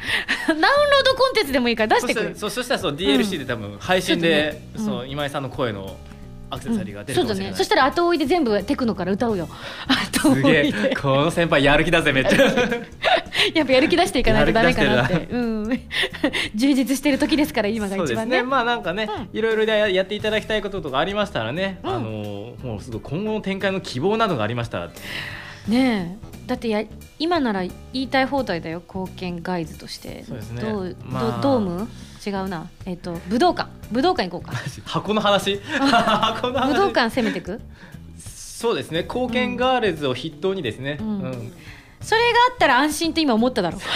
[0.47, 2.33] ダウンロードコンテンツでもいいから出してくれ。
[2.33, 4.95] そそそしたらそう DLC で多分配信で、ちょっとね。
[4.95, 4.99] うん。
[5.01, 5.97] そう今井さんの声の
[6.49, 7.57] アクセサリーが出るそうだかもしれない、ね。
[7.57, 9.47] そしたら後追いで全部テクノから歌うよ。
[9.87, 10.61] 後 すげえ。
[10.63, 12.37] 追いでこの先輩やる気だぜめっちゃ。
[13.53, 15.27] やっぱやる気出していかないとダメかなって。
[15.29, 15.67] うん。
[16.55, 18.37] 充実してる時ですから今がそう一番ね。
[18.37, 18.49] ですね。
[18.49, 21.89] まあなんかね、いろいろややっていただきたいこととかありましたらね、うん。
[21.89, 24.89] あのもうすごい今後の展開の希望などがありましたら
[25.67, 26.27] ねえ。
[26.47, 26.83] だってや
[27.19, 28.81] 今なら言いたい放題だよ。
[28.87, 30.23] 貢献ガイズとして。
[30.25, 30.61] そうですね。
[30.61, 31.87] どうまあどドーム？
[32.27, 32.67] 違うな。
[32.85, 33.69] えっ、と武道館。
[33.91, 34.57] 武道館行こうか。
[34.85, 35.59] 箱の話？
[35.61, 36.73] 箱の話？
[36.73, 37.61] 武道館攻めてく？
[38.17, 39.03] そうですね。
[39.03, 41.07] 貢献ガールズを筆頭にですね、うん。
[41.21, 41.53] うん
[42.01, 43.79] それがあったら安心って今思っただろ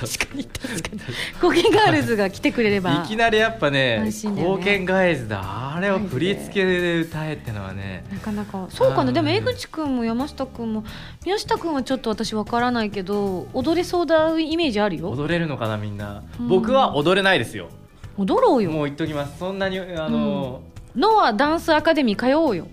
[0.00, 0.44] 確かに。
[0.44, 1.00] 確かに
[1.34, 3.02] 貢献ガールズが来てくれれば。
[3.04, 5.74] いきなりやっぱね貢献ガールズだ。
[5.76, 8.04] あれを振り付けで歌えってのはね。
[8.10, 8.66] なかなか。
[8.70, 9.10] そうかうな。
[9.10, 10.84] んでも江口くんも山下くんも
[11.26, 15.10] 宮下くんはちょっと私わからないけど踊れそうだイメージあるよ。
[15.10, 16.48] 踊れるのかなみんな、うん。
[16.48, 17.68] 僕は踊れないですよ。
[18.16, 18.70] 踊ろうよ。
[18.70, 19.38] もう言っときます。
[19.38, 20.62] そんなにあの、
[20.96, 22.68] ノアダンスアカデミー通おうよ、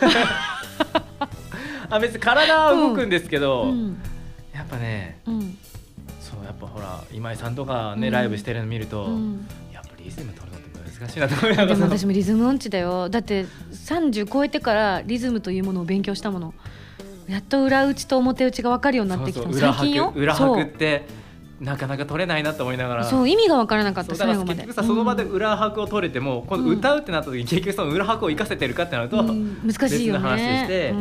[1.90, 4.00] あ別に体は動くんですけど、うん。
[4.54, 5.58] やっぱねうん。
[6.20, 8.12] そうやっぱほら今井さんとかね、うん。
[8.12, 9.46] ライブしてるの見ると、うん。
[9.72, 13.08] やっぱリズム取るのって難しいなと思いながらでも私もリズム音痴だよ。
[13.08, 16.54] だって30超えてからリズムというものを勉強したもの。
[17.28, 19.52] やっと裏打ちと表打ちが分かるようになってきたの。
[19.52, 20.12] そう最近よ。
[20.16, 21.06] 裏拍って
[21.60, 23.04] なかなか取れないなと思いながら。
[23.04, 23.28] そう。
[23.28, 24.66] 意味が分からなかった最後まで。
[24.72, 25.30] その場でうん。
[25.30, 26.78] 裏拍を取れても、今度うん。
[26.78, 29.58] 歌うってなった時に結局その裏拍を生かせてるかってなると、うん。
[29.64, 30.20] 難しいよね。
[30.20, 30.94] 話でして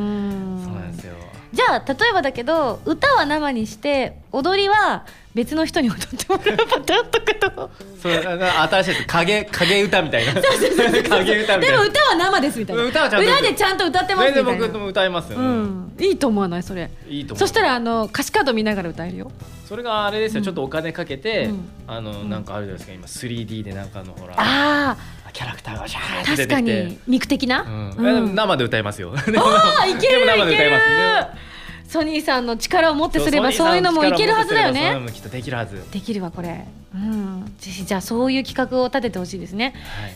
[1.52, 10.34] じゃあ例えばだけど歌は生にして踊りは別の人に踊ってもらうパターンとかとそれあ新しいです影影歌みたいな。
[10.34, 11.04] 影歌み
[11.48, 11.60] たいな。
[11.60, 12.84] でも歌は生ですみたいな。
[12.84, 14.68] 歌はちゃんと裏でちゃんと歌ってますみたいな。
[14.68, 15.96] 僕も歌いますよ、うん。
[16.00, 16.64] いいと思わない？
[16.64, 16.90] それ。
[17.08, 17.40] いいと思う。
[17.40, 19.32] そしたらあの歌詞カード見ながら歌えるよ。
[19.68, 20.46] それがあれですよ、うん。
[20.46, 21.70] ちょっとお金かけて、うん。
[21.88, 23.28] あのなんかあるじゃないですか。
[23.28, 24.34] 今 3D でなんかあのほら。
[24.38, 24.98] あ
[25.32, 26.56] キャラクターがシャーあって出確てきて。
[26.56, 27.92] かに肉的な、うん。
[27.98, 28.36] うん。
[28.36, 29.14] 生で歌いますよ。
[29.16, 30.90] ああいける でも生で歌います。
[31.34, 31.50] ね
[31.90, 34.96] ソニーさんの力をもってすればそういうのもいけるはずだよね。
[35.00, 35.76] もきっとできるはず。
[35.76, 36.68] はいできるわこれ。
[36.94, 37.52] うん。
[37.58, 39.74] ぜひじゃあそういう企画を立ててほしいですね。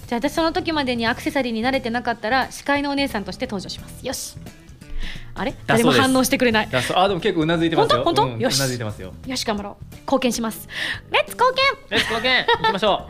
[0.08, 4.06] じゃあ私その時までにアクセサリーに慣れてなかったら司会のお姉さんとして登場します。
[4.06, 4.36] よし
[5.36, 5.56] あれ？
[5.66, 6.70] 誰も反応してくれない。
[6.96, 8.04] あでも結構うなずいてますよ。
[8.04, 8.22] 本当？
[8.22, 8.36] 本当？
[8.36, 8.58] うんよし。
[8.58, 9.14] うなずいてますよ。
[9.26, 9.96] よし頑張ろう。
[10.02, 10.68] 貢献します。
[11.12, 11.64] レッツ貢献。
[11.90, 12.46] レッツ貢献。
[12.62, 13.08] 行きましょ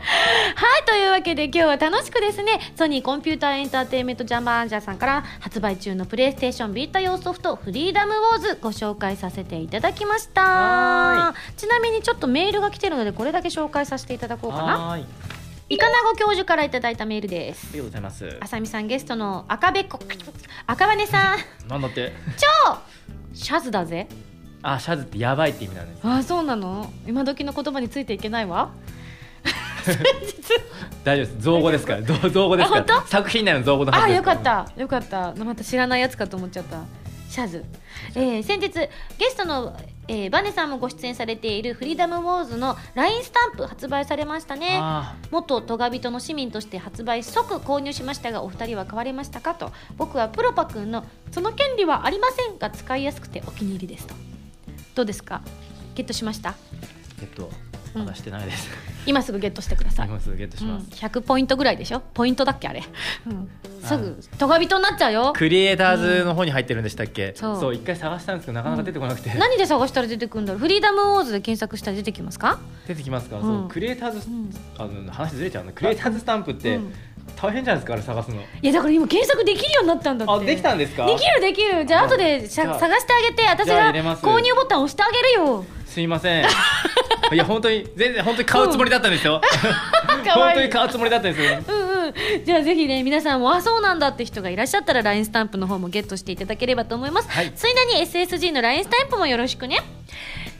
[0.56, 10.42] はい、というわけで今日は楽しくですね、ソニーコンピューターエンターテインメントジャンバーアンジャーさんから発売中のプレイステーションビータ用ソフトフリーダムウォーズご紹介させていただきました。
[10.42, 11.34] は。
[11.56, 14.98] ちなみにちょっとメールが来てるのでこれだけ紹介させていただこううかな。
[15.68, 17.72] イカナゴ教授からいただいたメールです。
[17.72, 18.36] りがとうございます。
[18.40, 19.98] あさみさんゲストの赤べっこ。
[20.66, 21.38] 赤羽さん。
[21.68, 22.12] なんだって？
[22.36, 22.78] 超
[23.32, 24.06] シャズだぜ。
[24.62, 26.06] あシャズってやばいって意味なんです。
[26.06, 26.92] あそうなの？
[27.06, 28.70] 今時の言葉についていけないわ。
[31.04, 31.38] 大丈夫です。
[31.40, 32.02] 造語ですから。
[32.02, 33.02] 造造語ですから。
[33.06, 34.66] 作品内の造語のあよかった。
[34.76, 35.34] よかった。
[35.34, 36.82] また知らないやつかと思っちゃった。
[37.28, 37.64] シャズ、
[38.14, 38.90] えー先日ゲ
[39.28, 44.78] ストの、えーバネさんもご出演されているフリーダムウォーズの LINE スタンプ発売されましたね。
[44.80, 49.72] あ元トガ人の市民として発売即購入しましたがお二人は買われましたかと。
[49.96, 54.14] 僕はプロパ君の「その権利はありません」が使いやすくてお気に入りですと。
[54.94, 55.40] どうですか？
[55.94, 56.54] ゲットしました？
[57.18, 58.68] ゲットうんまだしてないです、
[59.06, 60.08] 今すぐゲットしてください。
[60.08, 62.00] 今すぐゲットしうん、ます、100ポイントぐらいでしょ？
[62.00, 62.82] ポイントだっけあれ、
[63.26, 63.50] うん、
[63.82, 65.32] すぐトガ人になっちゃうよ。
[65.36, 67.74] クリエイターズの方に入ってるんでしたっけ、そう。
[67.74, 70.60] 一回探したんですけどなかなか出てこなくて、何で探したら出てくるんだろう？
[70.60, 72.58] フリーダムウォーズで検索したら出てきますか？
[72.88, 73.42] 出てきますか、うん。
[73.42, 74.50] そうクリエイターズ、ん。
[74.78, 76.94] あの話ずれちゃうなクリエイターズスタンプってうん。
[77.36, 78.36] 大変じゃないですかあれ探すの。
[78.36, 80.34] いやだから今検索できるようになったんだって。
[80.34, 81.06] あできたんですか？
[81.06, 81.86] できるできる。
[81.86, 86.44] じゃあ後でしゃじゃあ探してあげて私が購入ボタン押してあげるよすいません。
[87.32, 89.40] いや本当に全然本当に買うつもりだったんですよ、
[90.26, 90.54] かわいい。
[90.54, 91.58] 本当に買うつもりだったんですよ。
[91.68, 92.44] うんうん。
[92.44, 97.52] じゃあぜひね皆さんもあそうなんだって人がいらっしゃったら LINE スタンプの方もゲットしていただければと思います、はい。
[97.54, 99.76] ついでに SSG の LINE スタンプもよろしくね。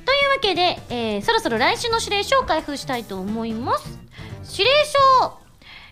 [0.07, 3.99] というわけで、えーそろそろ来週の指令書を開封したいと思います。
[4.53, 4.71] 指令
[5.21, 5.39] 書、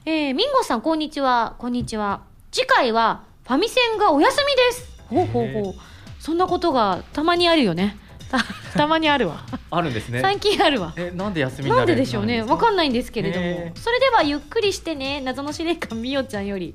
[0.07, 1.57] えーミンゴさんこんにちは。
[1.59, 2.21] こんにちは。
[2.53, 4.93] 次回はファミセンがお休みです。
[5.11, 5.75] ほうほうほう。
[6.21, 7.97] そんなことがたまにあるよね
[8.33, 8.39] た
[8.79, 9.45] たまにあるわ。
[9.71, 10.21] あるんですね。
[10.21, 10.93] 最近あるわ。
[10.97, 12.43] えなんで休みになんででしょうね。
[12.43, 16.75] わかんないんですけれども、それではゆっくりしてね謎の司令官みおちゃんより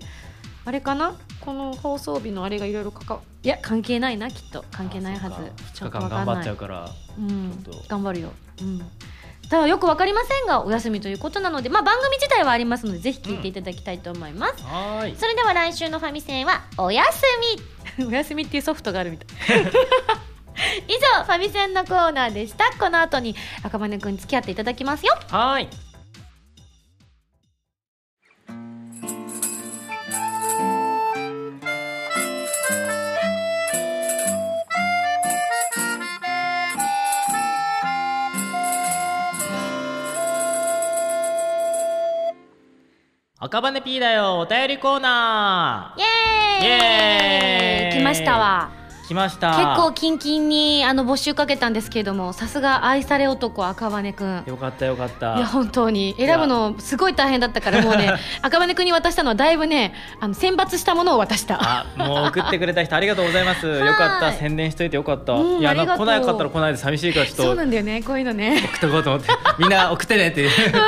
[0.66, 1.16] あれかな？
[1.42, 4.64] この放送日のあれがいろいろかかいや関係ないなきっと。
[4.72, 5.36] 関係ないはず。
[5.82, 7.64] 2日間頑張っちゃうからうん。
[7.64, 7.84] ちょっと。
[7.88, 8.34] 頑張るよ。
[8.62, 8.82] うん。
[9.50, 15.16] ただよくわかりませんがお休みということなのでまあ番組自体はありますのでぜひ聞いていただきたいと思います、はーい。
[15.16, 17.08] それでは来週のファミセンはお休
[17.98, 18.06] み。
[18.06, 19.28] お休みっていうソフトがあるみたい
[20.88, 22.72] 以上ファミセンのコーナーでした。
[22.78, 25.14] この後に赤羽くんに付き合っていただきますよ。
[25.30, 25.68] はーい。
[43.40, 46.68] 赤羽 P だよお便りコーナイエーイ。
[46.68, 48.00] イエーイ。
[48.00, 48.72] 来ましたわ。
[48.74, 48.77] ー
[49.08, 49.52] 来ました。
[49.52, 54.44] 結構キンキンにあの募集かけたんですけれどもさすが愛され男赤羽くん。
[54.46, 55.38] よかったよかった。
[55.38, 56.14] いや本当に。
[56.18, 58.12] 選ぶのすごい大変だったからもうね
[58.44, 61.58] 赤羽くんに渡したのはだいぶねあの選抜したものを渡した。
[61.62, 63.66] あもう送ってくれた人ありがとうございます。
[63.66, 64.34] よかった。
[64.34, 65.34] 宣伝しといてよかった。
[65.34, 65.86] うんいや来な
[66.22, 67.44] かったら来ないで寂しいからちょっと。
[67.44, 68.62] そうなんだよねこういうのね。
[68.62, 69.30] 送っとこうと思って。
[69.58, 70.50] みんな送ってねっていう。
[70.50, 70.80] ありが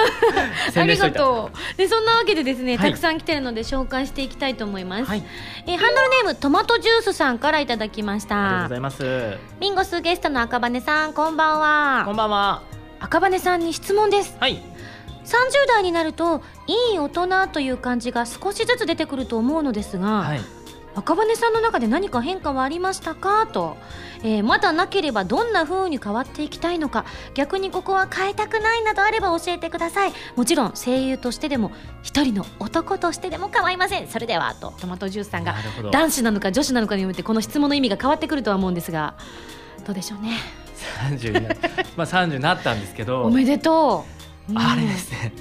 [0.72, 1.20] 宣伝しといた。
[1.20, 1.78] とう。
[1.78, 2.92] でそんなわけでですね、はい。
[2.92, 5.24] たくさん来てるので紹介していきたいと思います、はい。
[5.66, 9.38] えーハンドルネームトマトジュースさんからいただきましありがとうごたざいます。
[9.60, 12.64] ミンゴスゲストの赤羽さんこんばんこはんばんは。
[13.00, 14.38] 赤羽さんに質問です。
[14.40, 14.56] はい。
[14.56, 20.59] 30代になるといい大人という感じが少しずつ出てくると思うのですが、はい
[21.00, 23.48] 赤羽さんの中で何か変化はありましたか？
[23.48, 23.78] と、
[24.22, 27.06] えーまだなければどんな風に変わっていきたいのか。
[27.34, 30.14] 逆にここは変えたくないなどあれば教えてください。
[30.36, 31.72] もちろん声優としてでも
[32.04, 34.08] 一人の男としてでも構いません。
[34.08, 34.74] それではと。
[34.80, 35.56] トマトジュースさんが
[35.92, 39.16] 男子なのか女子なのかによってこの質問の意味が変わってくるとは思うんですが
[39.86, 40.38] どうでしょうね
[41.10, 41.56] ？30にな
[41.96, 43.24] まあ30になったんですけど。
[43.24, 44.06] おめでと
[44.50, 45.32] う、うんあれですね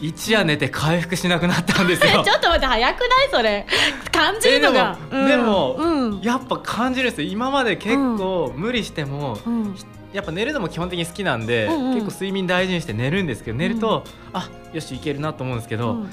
[0.00, 2.22] 一夜寝て回復しなくなったんですよ。
[2.24, 3.08] ちょっと待って早くない？
[3.30, 3.66] それ。
[4.12, 4.96] 感じるのが。
[5.12, 6.10] えでもうん。
[6.10, 6.20] うん。
[6.20, 7.28] やっぱ感じるんですよ。
[7.30, 9.74] 今まで結構無理しても、うん。
[10.12, 11.94] やっぱ寝るのも基本的に好きなんで、うんうん。
[11.94, 16.06] 結構睡眠大事にして寝るんですけど寝ると、あよしいけるなと思うんですけど、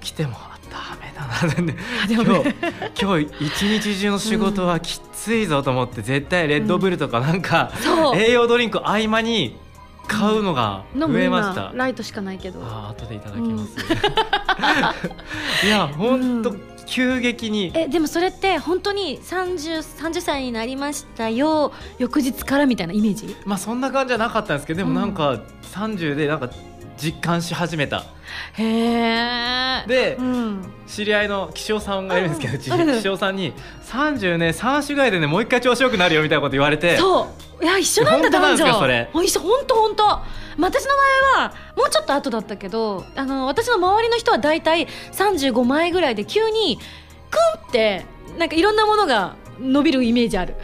[0.00, 2.44] 起きてもあダメだなでも
[2.98, 7.72] 今日今日一日中の仕事はきついぞと思って絶対レッドブルとかなんか、
[8.14, 9.56] 栄養ドリンク合間に
[10.08, 12.60] 買うのが増えました、今ライトしかないけど。
[12.62, 13.76] あー後でいただきます、
[15.66, 16.62] いや本当、うん。
[16.86, 17.72] 急激に。
[17.74, 23.34] えでもそれって本当に 30, 30歳になりましたよ翌日からみたいなイメージ？
[23.46, 25.40] まあそんな感じじゃなかったんですけどでもなんか
[25.72, 26.50] 30でなんか
[26.96, 28.04] 実感し始めた。
[28.54, 32.98] へえでうん、知り合いの岸尾さんがいるんですけど、うん。
[32.98, 33.52] 岸尾さんに
[33.84, 36.96] 30ね3種ぐらいでねもう一回調子よくなるよみたいなこと言われて。
[36.96, 37.28] そ
[37.60, 37.64] う。
[37.64, 38.80] いや一緒なんだ本当なんですか男女。
[38.80, 39.10] それ？
[39.14, 40.04] お一緒本当本当。
[40.04, 40.24] まあ
[40.70, 40.90] 私の
[41.34, 46.78] 場合はもうちょっと後だったけどあの私の周りの人は大体35前ぐらいで急に
[47.30, 48.04] クンって
[48.38, 50.54] なんかいろんなものが伸びるイメージある。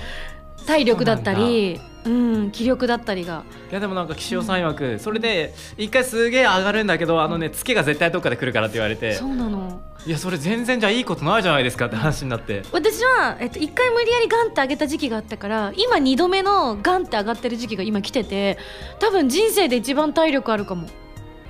[0.66, 2.11] 体力だったりう
[2.47, 3.44] ん気力だったりが。
[3.71, 9.14] いやでもなんか岸尾さん曰くそれで一回すげえ上がるんだけどあのねツケが絶対どっかで来るからって言われて。
[9.14, 9.81] そうなの。
[10.07, 12.62] いやそれ全然じゃあいいことないじゃないですかって話になって。
[12.73, 18.59] 私は、えっと、1回無理やりガンって上げた時期があったから今2度目のガンって上がってる時期が今来てて
[19.00, 20.87] 多分人生で一番体力あるかも。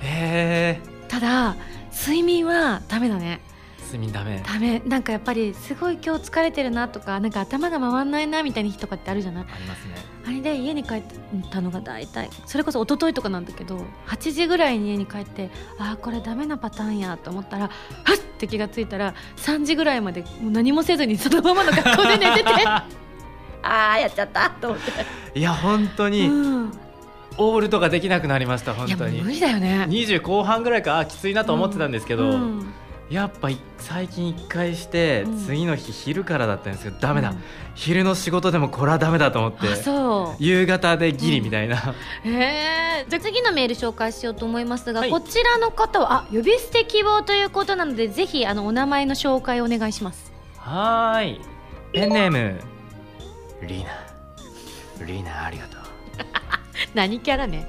[0.00, 1.56] へえただ
[1.92, 3.40] 睡眠はダメだね
[3.88, 4.80] 睡眠ダメダメ。
[4.86, 9.44] なんかやっぱりすごい今日疲れてるなとかなんか頭が回んないなみたいな日とかってあるじゃない？
[9.44, 9.94] ありますね。
[10.26, 11.02] あれで家に帰っ
[11.50, 17.70] たのが大体それこそ一昨日とかなんだけど8時ぐらいに家に帰ってああこれダメなパターンやと思ったらはっ
[18.16, 22.84] って気がついたら3時ぐらいまでもう何もせずに そのままの格好で寝てて あ
[23.62, 26.72] あやっちゃったと思って、いや本当に、うん、
[27.38, 29.20] オールとかできなくなりました本当に。
[29.20, 29.84] う無理だよね。
[29.88, 32.72] 20後半ぐらいかきついなと思ってたんですけど、うん
[33.10, 35.38] やっぱい最近1回して、うん。
[35.38, 37.38] 次の日昼からだったんですけどダメだ、うん。
[37.74, 40.42] 昼の仕事でもこれはダメだと思ってあそう。
[40.42, 41.94] 夕方でギリみたいな、
[42.24, 45.10] えー、じゃあ次のメール紹介しようと思いますが、はい。
[45.10, 50.32] こちらの方はあ呼び捨て希望ということなのでぜひあのお名前の紹介をお願いします。
[50.58, 51.40] はーい。
[51.92, 52.60] ペンネーム
[53.62, 54.08] リーナ。
[55.06, 55.80] リーナありがとう
[56.94, 57.66] 何キャラね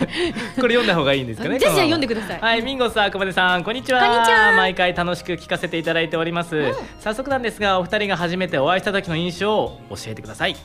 [0.60, 1.96] これ読んだ方がいいんですかねじゃあこのまま。
[1.96, 2.40] 読んでください。
[2.40, 4.00] はい、ミンゴスあくまでさん、こんにちは。
[4.00, 4.52] こんにちは。
[4.56, 6.72] 毎回楽しく聞かせていただいております。
[7.00, 10.56] 早速なんですが、お二人が初めてお会いした時の印象を教えてください。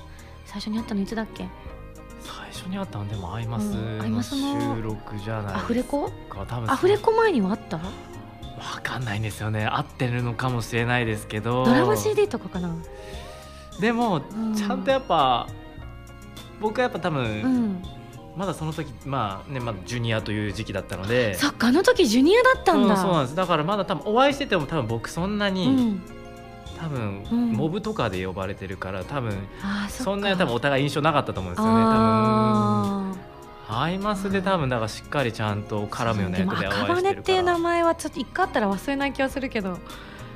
[0.46, 1.46] 最初に会ったのいつだっけ？
[2.22, 6.12] 最初に会ったんでもアイマスの収録じゃないアフレコ？
[6.68, 7.78] アフレコ前にはあった？
[7.78, 7.84] わ
[8.84, 9.66] かんないんですよね。
[9.66, 11.64] 合ってるのかもしれないですけど。
[11.66, 12.76] ドラマ CD とかかな？
[13.80, 14.54] でも、ん。
[14.56, 15.48] ちゃんとやっぱ
[16.60, 17.84] 僕はやっぱ多分、うん。
[18.36, 21.34] まだその時まあねまだジュニアという時期だったので。
[21.36, 22.96] そっかあの時ジュニアだったんだ。
[22.96, 23.36] そうそうなんです。
[23.36, 26.02] だからまだ多分お会いしてても多分僕そんなに、うん。
[26.80, 27.52] 多分、うん。
[27.52, 29.38] モブとかで呼ばれてるから多分
[29.90, 33.14] そんなに多分お互い印象なかったと思うんですよね多分あ
[33.68, 37.20] アイマスで多分だからしっかりちゃんとー絡むようなでお会い赤羽してるから。
[37.20, 39.74] っていう名前はちょっと一回あったら忘れない気がするけど。
[39.74, 39.78] あ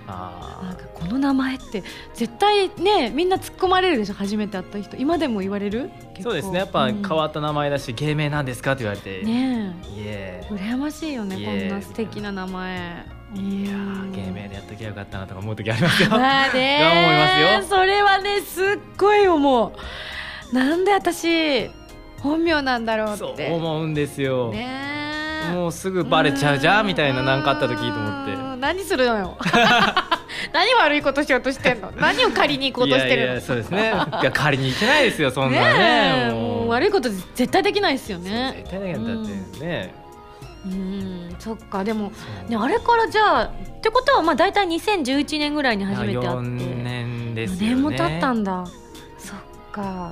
[0.07, 1.83] なんかこの名前って
[2.13, 4.97] 絶対ねみんな突っ込まれるでしょ初めて会った人。
[4.97, 5.89] 今でも言われる？
[6.15, 6.59] ーそうですね。
[6.59, 10.43] やっぱ変わった名前だし、芸名なんですかって言われて、ねいえ。
[10.43, 13.05] え羨ましいよねこんな素敵な名前。
[13.35, 13.71] いや
[14.13, 16.09] 芸名でやっときゃよかったなとか思う時ありますよ。
[16.11, 17.77] まあねが思いますよ。
[17.79, 18.65] それはねすっ
[18.97, 19.73] ごい思
[20.51, 20.55] う。
[20.55, 21.71] なんで私
[22.21, 23.49] 本名なんだろうって。
[23.51, 24.67] 思うんですよ、ね
[25.09, 25.12] え
[25.51, 28.33] もうすぐバレちゃうじゃんみたいな何かあった時と思って。
[28.33, 28.59] うん。
[28.59, 29.37] 何するのよ。
[30.53, 31.91] 何悪いことしようとしてんの？
[31.97, 33.23] 何を借りに行こうとしてるの？
[33.23, 33.93] いやいやそうですね。
[34.21, 36.31] いや借りに行けないですよそんなね。
[36.31, 36.69] もう。
[36.69, 38.53] 悪いこと絶対できないですよね。
[38.57, 39.93] 絶対だけどだってね、
[40.65, 41.35] うん。
[41.39, 41.83] そっか。
[41.83, 42.11] でも
[42.47, 43.49] ねあれからじゃあっ
[43.81, 46.25] てことはまあ大体2011年ぐらいに初めて会って。
[46.25, 46.41] 4
[46.83, 48.65] 年ですよ4ね年も経ったんだ。
[49.17, 49.37] そっ
[49.71, 50.11] か。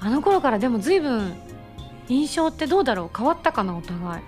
[0.00, 1.32] あの頃からでも随分
[2.08, 3.10] 印象ってどうだろう？
[3.16, 3.74] 変わったかな？
[3.74, 4.22] お互い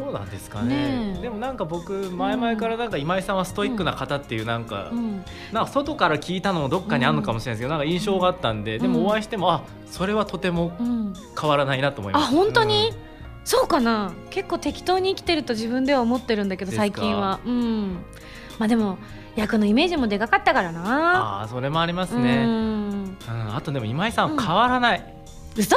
[0.00, 0.74] そうなんですかね。
[1.12, 1.22] ねえ。
[1.22, 5.24] でもなんか僕前々からなんか今井さんはストイックな方っていうなんか、うん。
[5.52, 11.14] なんか外から聞いたのもどっかにあるのかもしれないですけど、なんか印象があったんで、でもお会いしてもあそれはとてもうん。
[11.40, 12.34] 変わらないなと思いあます。
[12.34, 12.92] 本当に、
[13.44, 14.12] そうかな。
[14.30, 17.40] 結構適当に生きてると自分では思ってるんだけど最近は。
[17.44, 17.98] うん。
[18.58, 18.98] まあでも
[19.36, 20.80] 役のイメージもでかかったからな。
[21.40, 22.48] ああそれもありますうね、ん。
[22.48, 23.16] うん。
[23.54, 25.14] あとでも今井さんは変わらない、
[25.56, 25.76] 嘘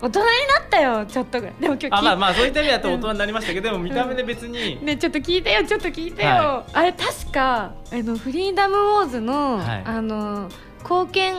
[0.00, 0.30] 大人にな
[0.64, 1.54] ったよちょっとぐらい。
[1.60, 9.82] でも今日あまあまあそういった意味だと大人になりましたけど、でも見た目で別に、ねちょっと聞いてよちょっと聞いてよ、はあれ確かあのフリーダムウォーズの、はい。
[9.84, 10.48] あの
[10.82, 11.34] 貢献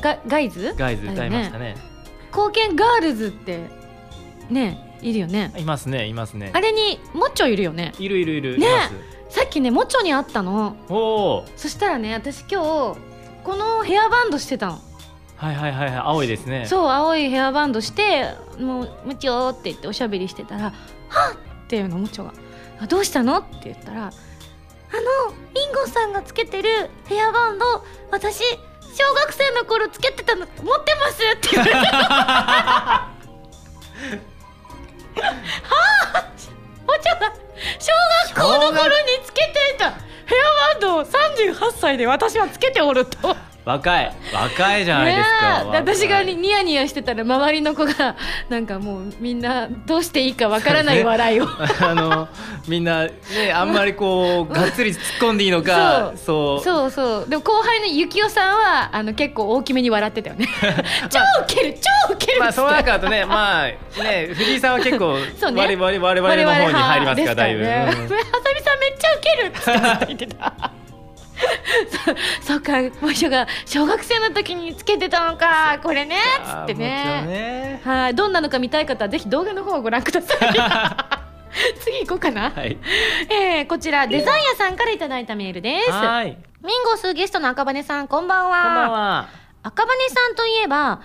[0.00, 0.74] がガイズ？
[0.78, 1.74] ガイズ歌いましたね。
[1.74, 1.76] ね
[2.30, 3.66] 貢献ガールズって
[4.48, 5.52] ねいるよね。
[5.58, 6.50] いますねいますね。
[6.54, 7.92] あれにモッチョいるよね。
[7.98, 8.66] いるいるいる、ね。
[9.28, 10.76] さっきねモッチョに会ったの。
[10.88, 10.94] お
[11.40, 12.98] おそしたらね私今日
[13.44, 14.78] このヘアバンドしてたの
[15.40, 20.64] はいはいはいはい青いですねそう青いヘアバンドしてもう「ムチョ」って言っておしゃべりしてたら
[21.08, 21.34] 「はっ!」
[21.64, 22.32] っていうのムチョが
[22.86, 24.12] 「どうしたの?」って言ったら「あの
[25.54, 28.42] リンゴさんがつけてるヘアバンド私
[28.92, 33.10] 小学生の頃つけてたの持ってます」って言われてはあ
[36.86, 37.32] ムチョが
[37.78, 37.92] 小
[38.34, 39.96] 学校の頃につけていたヘ
[40.36, 43.36] アバンドを38歳で私はつけておると。
[43.70, 48.16] 若い若いじゃないですか、私がニヤニヤしてたら周りの子が
[48.48, 51.46] なんかもうみんなどうしていいかわからない笑いを。
[51.80, 52.28] あの
[52.66, 53.12] みんなね
[53.54, 56.64] あんまりこう がっつり突っ込んでいいのかそう。
[56.64, 60.48] そうそうでも後輩のゆきおさんはあの結構大きめに笑ってたよね。
[61.08, 63.64] 超ウケる超ウケるまあその中だとねまあ
[64.02, 65.62] ね藤井さんは結構そうね。
[65.62, 69.50] 我々我々の方に入りますからだいぶ、はさみさんめっちゃウケるっ
[70.00, 70.72] て言ってた
[72.42, 77.22] そそっかもしが小学生の時につけてたのかこれねっつってね。
[77.26, 77.82] ね。
[77.84, 80.52] はいどんなのか見たい方はぜひ動画の方をご覧ください。
[81.80, 82.78] 次行こうかな、はい。
[83.28, 85.90] えー、こちらデザイン屋さんからいただいたメールです。
[85.90, 86.36] はい。
[86.62, 88.62] ミンゴスゲストの赤羽さんこんばんは。
[88.62, 89.28] こんばんは。
[89.62, 91.00] 赤羽さんといえば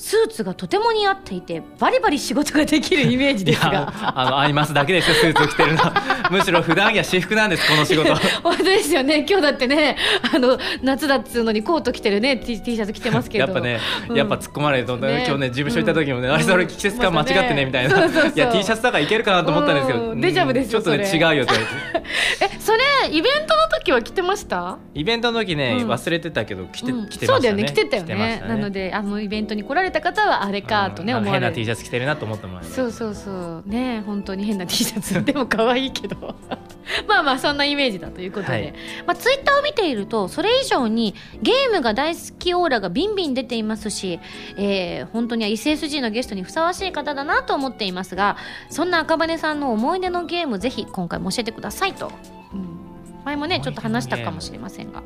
[0.00, 5.82] スーツがとても似合っていてバリバリ仕事ができるイメージいですやがあのアイマスだけですよスーツを着てるの。
[6.30, 8.14] むしろ普段着は私服なんですこの仕事。
[8.42, 9.26] 本当ですよね。
[9.28, 9.96] 今日だってね
[10.34, 13.44] あの夏だっつうのにコート着てるね T, T シャツ着てますけど。
[13.44, 13.78] やっぱね、
[14.08, 14.16] うん。
[14.16, 16.34] やっぱ突っ込まれると、ね今日ね事務所行った時もね、うん。
[16.34, 20.20] あれそれ季節感間違ってねみたいな、いや T シャツだからいけるかなと思ったんですけど、うん。
[20.22, 21.52] デジャブですよちょっとね違うよって
[22.40, 22.80] えそれ
[23.10, 24.78] イベントの時は着てました？
[24.94, 25.90] イベントの時ね、うん。
[25.90, 27.08] 忘れてたけど着て,、うん。
[27.08, 27.34] 着てましたね。
[27.34, 28.48] そうだよね着てたよ着ましたね。
[28.48, 31.54] なのであのイベントに来られた方はあれかとね、思われる。
[31.54, 33.62] T シャツ着てるなと思ってもらえばそうそうそう。
[33.66, 35.22] ね本当に変な T シャツ。
[35.24, 36.34] でも可愛いけど。
[37.06, 38.74] まあまあそんなイメージだということで、はい。
[39.06, 44.18] まあ、ツイッターを見ているとそれ以上にゲームが大好きオーラがビンビン出ていますし、
[44.56, 48.36] えー本当に SSG のゲストにふさわしい方だなと思っていますが
[48.68, 52.12] そんな赤羽さんの思い出のゲームぜひ今回も教えてくださいと、
[52.52, 55.02] うん、前もねちょっと話したかもしれませんが、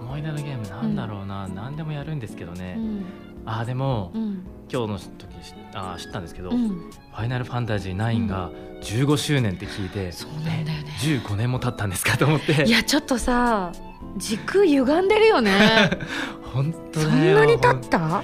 [0.00, 3.04] 思い出のゲームなんだろうな、何でもやるんですけどね、うん
[3.46, 4.44] あーでも、うん。
[4.72, 8.50] 今日の時しあー知ったんですけど、フうん、ァイナルファンタジー9が
[8.82, 10.84] 15周年って聞いて、そうなんだよね。
[11.04, 12.64] え15年も経ったんですかと思って。
[12.64, 13.72] いやちょっとさ
[14.16, 15.90] 時空歪んでるよね。
[16.52, 17.32] 本当そだよ。
[17.32, 18.22] んなに経った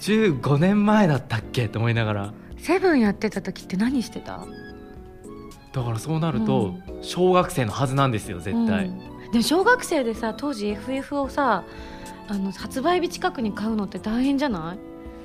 [0.00, 2.32] ？15年前だったっけと思いながら。
[2.56, 4.44] セブンやってた時って何してた？
[5.72, 8.98] だからそうなると、小学生のはずなんですよ絶対、うん。
[9.32, 11.62] でも小学生でさ当時 FF をさ
[12.28, 14.78] あの発売日近くに買うのって大変じゃない？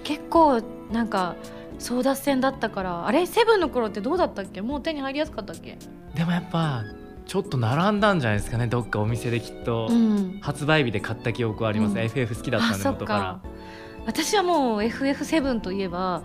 [0.04, 1.36] 結構なんか
[1.80, 3.08] 争奪戦だったから。
[3.08, 3.26] あれ？
[3.26, 4.62] セブンの頃ってどうだったっけ？
[4.62, 5.78] もう手に入りやすかったっけ？
[6.16, 6.84] でもやっぱ
[7.26, 8.68] ちょっと並んだんじゃないですかね。
[8.68, 10.40] どっかお店できっと、うん。
[10.42, 12.00] 発売日で買った記憶はあります、うん。
[12.00, 13.42] FF 好きだったんで元からか。
[14.06, 16.24] 私はもう FF7 といえば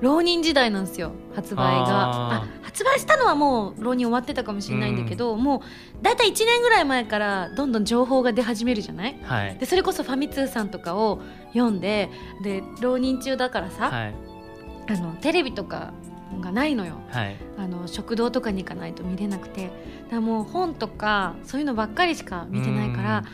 [0.00, 2.34] 浪人時代なんですよ発売が。
[2.34, 5.60] あ発売したのはもう浪人終わってたかもしれないんだけど、もう
[6.02, 9.18] 大体1年ぐらい前からどんどん情報が出始めるじゃない？
[9.22, 9.56] はい。
[9.56, 11.20] でそれこそファミ通さんとかを
[11.54, 12.10] 読んで
[12.42, 14.14] で浪人中だからさ、はい。
[14.88, 15.92] あのテレビとか
[16.40, 17.00] がないのよ。
[17.08, 17.36] はい。
[17.56, 19.70] あの食堂とかに行かないと見れなくて。
[20.10, 23.24] だもう本とかそういうのばっかりしか見てないから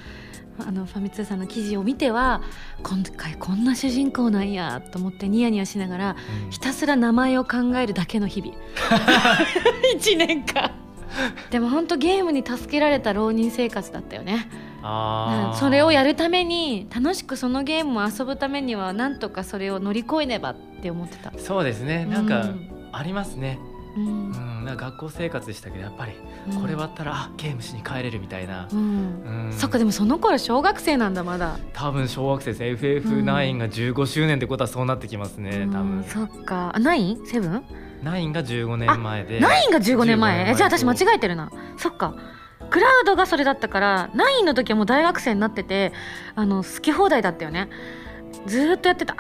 [0.59, 2.43] あのファミ通さんの記事を見ては
[2.83, 6.51] 今回こんな主人公なんやと思ってニヤニヤしながらうん。
[6.51, 8.55] ひたすら名前を考えるだけの日々。
[9.99, 10.71] 1年間。
[11.51, 14.49] でも本当ゲームに助けられた浪人生活だったよね。
[15.55, 21.33] それをやるために楽しくそのゲームを遊ぶためにはなんとかそれを乗り越えねばって思ってた。
[21.39, 22.07] そうですね。
[22.07, 22.69] なんかうん。
[22.93, 26.13] ありますね、うんうん、なんか学校生活でしたけどやっぱり
[26.61, 28.69] これ割ったら、あゲームしに帰れるみたいな。
[28.73, 29.53] う、ん、うん。
[29.53, 31.59] そっかでもその頃小学生なんだまだ。
[31.73, 36.01] 多分小学生です FF9 が15周年ってことはそうなってきますね、多うん。
[36.03, 36.05] 分。
[36.05, 36.73] そっか。
[36.75, 37.27] あナイン？
[37.27, 37.65] セブン
[38.03, 39.41] ？9が15年前で。
[39.41, 41.51] ナインが15年前？15えじゃあ私間違とえてるな。
[41.77, 42.15] そっか。
[42.71, 45.93] クラウドがそれだったからナインの時はもう大学生になってて
[46.35, 47.69] あの好き放題だったよね
[48.47, 49.15] ずーっとやってた。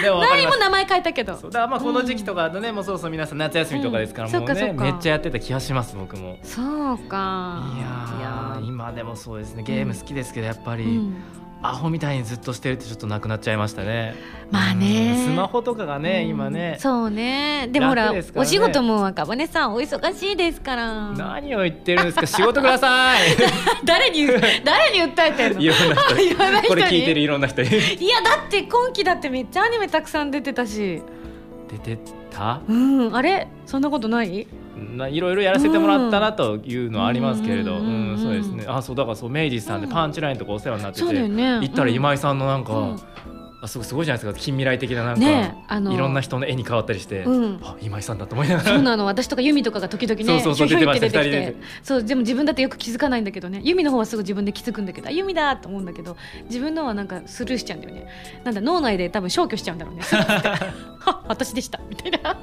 [0.00, 1.34] でも分かナインも名前変えたけど。
[1.34, 4.84] だからまあこの時期とかだとね、もうそうそう皆さん夏休みとかですから、うんもうねそっかそっか。
[4.84, 6.38] めっちゃやってた気がします僕も。
[6.42, 7.62] そうか。
[7.76, 7.80] い
[8.20, 8.66] やー。
[8.66, 11.16] 今でもそうですねゲーム好きですけどやっぱり、うん
[11.66, 14.14] アホみたいにずっとしてるってちょっとなくなっちゃいましたね。
[14.50, 15.14] まあね。
[15.18, 15.34] うん。
[15.34, 16.28] スマホとかがね、うん。
[16.28, 16.76] 今ね。
[16.78, 17.68] そうね。
[17.72, 18.22] でもほら、ね。
[18.34, 21.10] お仕事も赤羽さんお忙しいですから。
[21.12, 22.26] 何を言ってるんですか？
[22.26, 23.20] 仕事ください。
[23.84, 24.26] 誰に
[24.64, 25.60] 誰に訴えてんの？
[25.60, 25.78] いろん
[26.52, 27.70] な人これ聞いてるいろんな人いや
[28.22, 31.02] だって今期だってめっちゃアニメたくさん出てたし。
[31.82, 31.98] て
[32.30, 32.60] た？
[32.68, 32.72] う
[33.10, 33.16] ん。
[33.16, 33.48] あれ？
[33.66, 34.28] そんなことない？
[34.28, 34.63] な
[35.10, 38.18] いろいろやらせてもらったなというのはありますけれど、ううんうんん。
[38.18, 38.64] そうですね。
[38.66, 41.58] あそうだからそう明治さんでパンチラインとかお世話になってて、ね。
[41.60, 43.00] 行ったら今井さんのなんか、うん。
[43.64, 44.38] あすごいすごいじゃないですか。
[44.38, 47.60] 近未来的ななんか、ねえあのいろんな人の絵に変わったりして、うん。
[47.62, 48.68] あ今井さんだと思いながら。
[48.68, 49.06] そうなの。
[49.06, 52.14] 私とかユミとかが時々ねそうそうそう出て出てきてそうで。
[52.14, 53.60] も自分だってよく気づかないんだけどね。
[53.64, 58.06] ユミの方はすぐ自分で気づくんだけどあユミだと思うんだけど自分のはなんかスルーしちゃうんだよね。
[58.44, 60.02] なんだ脳内で多分消去しちゃうんだろうね。
[61.26, 61.80] 私でした。
[61.88, 62.36] みたいな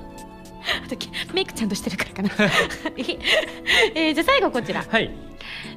[0.86, 0.96] あと
[1.34, 2.30] メイクちゃんとしてるからかな。
[3.96, 4.84] えーじゃあ最後こちら。
[4.88, 5.12] はい。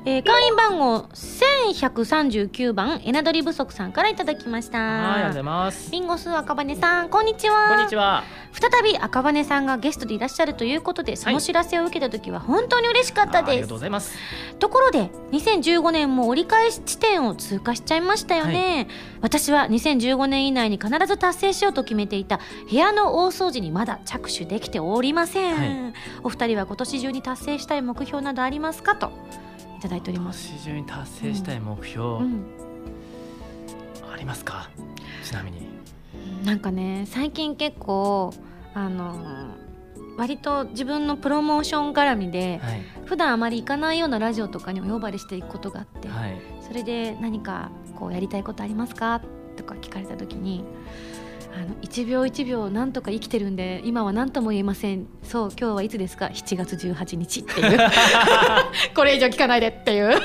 [0.07, 4.79] えー会員番号1139番エナドリ不足さんからいただきました。
[4.79, 5.91] はいありがとうございます。
[5.93, 7.69] リンゴス赤羽さんこんにちは。
[7.69, 8.23] こんにちは。
[8.53, 14.15] 再び赤羽さんがゲストでいらっしゃるということでその知らせを受けた時は本当に嬉しかったあありがですとうございます。
[14.59, 18.89] ところで2015年も折り返し地点を通過しちゃいましたよね、
[19.23, 22.41] 私は2015年以内に必ず達成しようと決めていた
[22.71, 25.93] 部屋の大掃除にまだ着手できておりません、は
[26.23, 29.07] お二人は今年中に達成したい目標などありますかと。
[29.07, 29.11] い
[29.85, 32.45] ただいております、年中に達成したい目標、うん、
[34.11, 34.71] ありますか？
[35.23, 35.69] ちなみに。
[36.43, 38.33] なんかね最近結構
[38.73, 39.55] あの
[40.17, 42.83] 割と自分のプロモーション絡みではい。
[43.05, 46.41] 普段あまり行かないようなラジオとかにお呼ばれしていくことがあって、はい。
[46.67, 49.17] それで何かこうやりたいことありますか？
[49.17, 49.23] っ
[49.57, 50.65] とか聞かれた時に
[51.55, 55.07] あの1秒1秒なんとか生きてるんで今は何とも言えません。
[55.23, 57.79] そう今日はいつですか？7月18日っていう。
[58.95, 60.21] これ以上聞かないでっていう。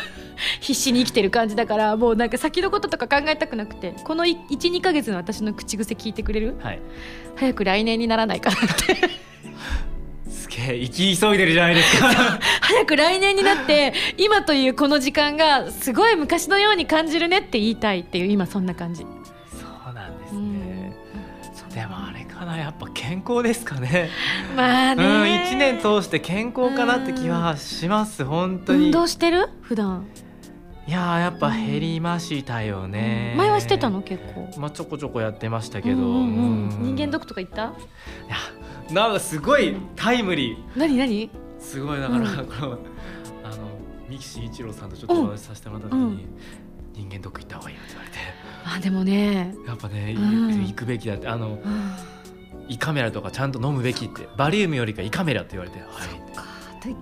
[0.61, 6.55] 必死に生きてる感じだからもうなんか先のこととか考えたくなくてこの12ヶ月の私の口癖聞いてくれる？
[6.61, 6.79] はい。
[7.35, 9.29] 早く来年にならないかなって。
[10.31, 12.07] すげえ生き急いでるじゃないですか。
[12.61, 19.05] 早く来年になって今というこの時間がすごい昔のように感じるねって言いたいっていう今そんな感じ
[22.59, 24.09] やっぱ健康ですかね。
[24.55, 25.03] まあね。
[25.03, 28.85] うん1年通して健康かなって気はします本当に。
[28.85, 29.49] 運動してる？
[29.61, 30.05] 普段。
[30.87, 33.35] いやーやっぱ減りましたよね。
[33.37, 34.01] 前はしてたの？
[34.01, 34.49] 結構。
[34.59, 36.69] まあちょこちょこやってましたけど、うんうんうん。
[36.69, 36.95] うん。
[36.95, 37.63] 人間ドックとか行った？
[37.63, 37.65] い
[38.27, 38.37] や
[38.91, 40.57] なんかすごいタイムリー。
[40.75, 41.29] 何何？
[41.59, 42.27] すごいだから、うん。
[42.27, 42.71] この
[43.43, 43.57] あの
[44.09, 46.19] 三木慎一郎さんとちょっとお話しさせてもらった時に、うん。
[46.93, 48.17] 人間ドック行った方がいいよって言われて。
[48.65, 50.65] あでもね、やっぱね、うん。
[50.65, 51.27] 行くべきだって。
[51.27, 51.91] あのうん
[52.69, 55.87] 胃カメラとかちゃんと飲むべきってバリウムよりか胃カメラって言われて、はい。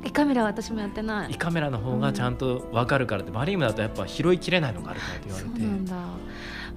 [0.05, 1.31] 胃カメラは私もやってない。
[1.31, 5.59] 胃カメラの方がちゃんと分かるからって、バリウムだとやっぱ拾いきれないのがあるからって言わそれて。
[5.59, 5.95] うなんだ。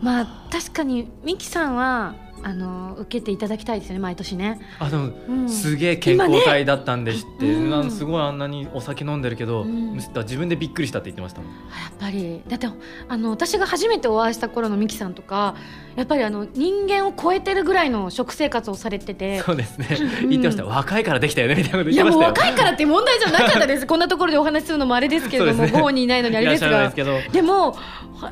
[0.03, 7.65] まあ確かにミキさんはあの受けていただきたいですよね毎年ね、あでもうん、すげえ健康体だったんですって、今ね。
[7.65, 7.71] うん。
[7.71, 9.95] なんすごいあんなにお酒飲んでるけど、うん。
[9.95, 11.51] 自分でびっくりしたって言ってましたもん。
[11.51, 11.59] や
[11.91, 12.43] っぱり。
[12.49, 12.69] だって
[13.09, 15.55] あの私が初めてお会いした頃のミキさんとか
[15.97, 19.41] やっぱりあの人間を超えてるぐらいの食生活をされてて。
[19.41, 19.89] そうですね、
[20.23, 20.29] うん。
[20.31, 20.65] 言ってました。
[20.65, 22.47] 若いからできたよねみたいなこといや言ってましたよ。
[22.47, 23.87] もう若いからって問題じゃなかったです。
[23.91, 25.71] こんなところでお話しするのもあれですけれども、ね。
[25.71, 27.19] ご本人いないのにあれですがですけど。
[27.33, 27.77] でも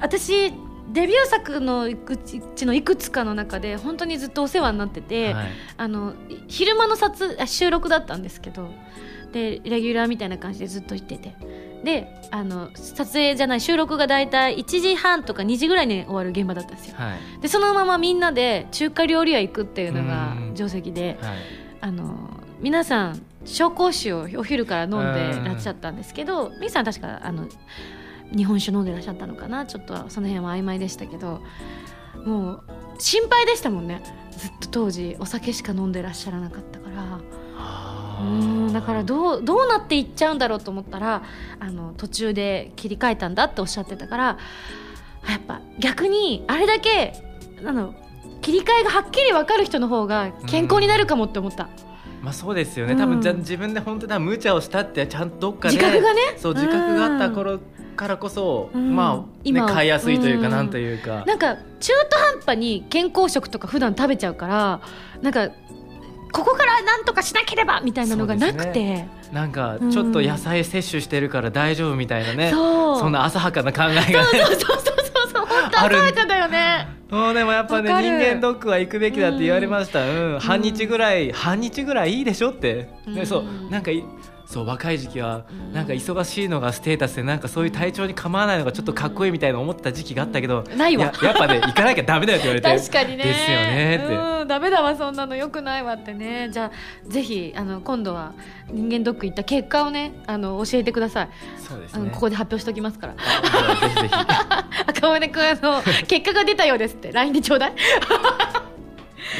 [0.01, 0.53] 私
[0.93, 1.97] デビュー作のう
[2.57, 5.49] ちのいくつかの中で本当にずっとお世話になってて、はい。
[5.77, 8.71] あのい昼間の撮あ収録だったんですけど
[9.33, 11.35] でレギュラーみたいな感じでずっと行ってて。
[11.85, 16.97] であの撮影じゃない収録が大体1時半とか2時ぐらいに終わる現場だったんですよ。
[16.97, 17.41] はい。
[17.41, 20.55] でそのままみんなで中華料理屋行くっていうのがうん。
[20.55, 21.39] 定石ではい。
[21.81, 22.29] あの
[22.61, 27.47] 皆さん紹興酒をお昼から飲んでらっしゃったんですけどみーさん確かあの
[28.37, 31.41] 日本酒飲んでらっしゃったのかなちょっとその辺は曖昧でしたけど
[32.25, 32.63] もう
[32.99, 34.03] 心配でしたもんね。
[34.33, 37.21] ずっと当時お酒しか飲んでらっしゃらなかったから。
[37.57, 41.23] あうーんだからどうどうなっていっちゃうんだろうと思ったら
[41.59, 44.39] あの途中で切り替えたんだっておっしゃってたから
[45.27, 47.15] あやっぱ逆にあれだけ
[47.65, 47.95] あの
[48.41, 51.69] 切り替えがはっきり分かる人の方が健康になるかもって思った。
[52.23, 56.21] まあそうですよね、うん多分じゃ自分で本当だ無茶をしたってちゃんとどっかで自覚がね。
[56.37, 57.61] そう自覚があった頃
[57.99, 58.97] からこそ、うん。
[58.97, 60.53] まあ、ね、今買いやすいというか、うん。
[60.53, 61.25] なんというか。
[61.27, 64.81] なんか中途半端に健康食とか普段食べちゃうから
[65.21, 65.49] なんか
[66.33, 69.05] ここからなんとかしなければみたいなのがなくて。
[69.33, 75.47] なんかちょっと野菜摂取してるから大丈夫みたいなね、そんな浅はかな考えがねそうそうそうそうそう。
[75.47, 75.97] 本当ある。
[75.97, 76.89] 鮮やかだよね。
[77.11, 80.39] うんでもやっぱね人間ドックは行くべきだって言われました、うん。
[80.41, 83.27] 半日ぐらい半日ぐらいいいでしょって、ねうん。
[83.27, 83.71] そう。
[83.71, 84.03] なんかい
[84.49, 91.13] そう若い時期はうんなんか忙しいのがステータスでなんかそういう体調に構わないのがちょっとかっこいいみたいな思った時期があったけど、ないわ。
[91.23, 93.25] ややっぱね行かなきゃダメだよって言われて 確かにね。
[93.25, 94.01] ですよね。
[94.03, 96.49] って、うんダメだわそんなのよくないわってね。
[96.51, 98.33] じゃあぜひあの今度は
[98.71, 101.29] 人間ドック行った結果をねあの教えてください、
[101.59, 102.11] そうですね。
[102.11, 103.15] ここで発表しておきますから。
[103.19, 104.15] あぜひぜひ。
[104.87, 107.13] 赤羽君あの結果が出たようですって。
[107.13, 107.73] LINE でちょうだい。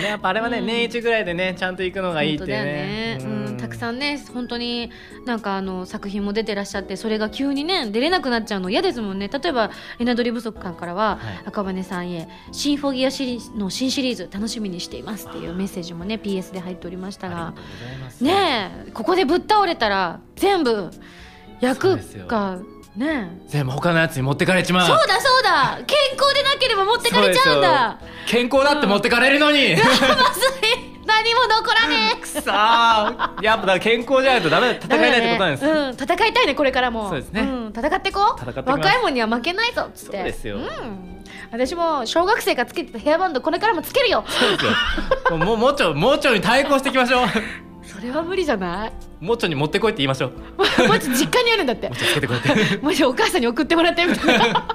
[0.03, 0.67] ねやっぱあれはね、うん。
[0.67, 2.65] 年一ぐらいでねちゃんと行くのがいいってね。
[2.65, 3.38] ね、うん、
[3.69, 4.91] たくさんね本当に
[5.27, 9.29] なんかあの作品も出てらっしゃってそれが急にね出れなくなっちゃうの嫌ですもんね。
[9.29, 11.39] 例えばレナドリ不足館からは、はい。
[11.47, 17.55] 赤羽さんへ「シンフォギアシリーズの新シリーズ楽しみにしています」っていうメッセージもね PS で入っておりましたが
[18.21, 20.91] ねえここでぶっ倒れたら全部そう
[21.61, 22.27] 役ですよ。
[22.27, 22.59] が
[22.97, 23.49] ねえ。
[23.49, 24.87] 全部他のやつに持ってかれちまう。
[24.87, 25.79] そうだそうだ。
[25.87, 28.01] 健康でなければ持ってかれちゃうんだ。
[28.27, 29.87] 健康だって持ってかれるのに、 まず
[30.85, 32.21] い何も残らねえ。
[32.21, 33.43] くさー。
[33.43, 34.81] やっぱ健康じゃないとダメだ。
[34.85, 35.71] 戦えないってことなんです、ね。
[35.71, 37.09] うん、戦いたいねこれからも。
[37.09, 37.43] そうですね。
[37.43, 38.71] ん、戦ってこう。
[38.71, 40.17] 若いもんには負けないぞっつって。
[40.19, 40.59] そうですよ。
[40.59, 44.25] ん、私も小学生がつけてたヘアバンドこれからもつけるよ。
[44.29, 44.65] そうです
[45.33, 45.37] よ。
[45.39, 47.27] もうもうちょもうちょに対抗していきましょう。
[47.89, 48.93] それは無理じゃない？
[49.25, 50.33] もうちょに持ってこいって言いましょう。
[50.87, 51.89] もうちょ実家にあるんだって。
[51.91, 52.77] もうちょつけてこいって。
[52.85, 54.69] もしお母さんに送ってもらってみたいな。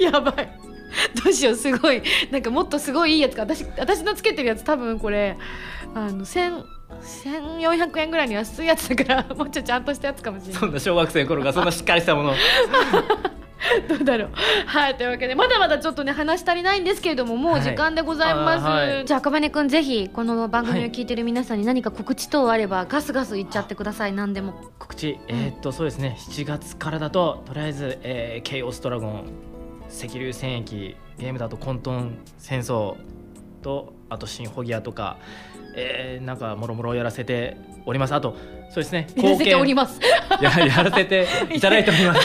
[0.00, 0.58] やばい
[1.24, 2.02] どうしようすごい。
[2.30, 3.42] なんかもっとすごいいいやつか。
[3.42, 5.36] 私私のつけてるやつ多分これ
[5.94, 6.64] あの1000
[7.02, 10.60] 1400円ぐらいの安いやつだから もうちょいちゃんとしたやつかもしれない。
[10.60, 12.30] そんな小学生の頃がそんなしっかりしたもの。
[12.30, 12.34] を
[13.88, 14.30] どうだろう。
[14.66, 19.04] はいというわけでまだまだちょっとね話足りないんですけれどももう時間でございます、はいはい。
[19.04, 24.12] じゃあ赤羽くんぜひこの番組を聞いてる皆さんに何か告知等あればガスガス言っちゃってください。
[24.12, 24.54] 何でも。
[24.78, 25.18] 告知。
[25.28, 26.16] えーっとそうですね。
[26.30, 29.24] 7月からだととりあえず、えー、ケイオスドラゴン
[29.88, 32.96] 赤竜戦役ゲームだと混沌戦争
[33.62, 35.18] とあとシンフォギアとか、
[35.74, 38.36] えーなんかもろもろやらせておりますあと
[38.70, 40.00] そうですねやらせております
[40.40, 42.20] や やらせていただいております。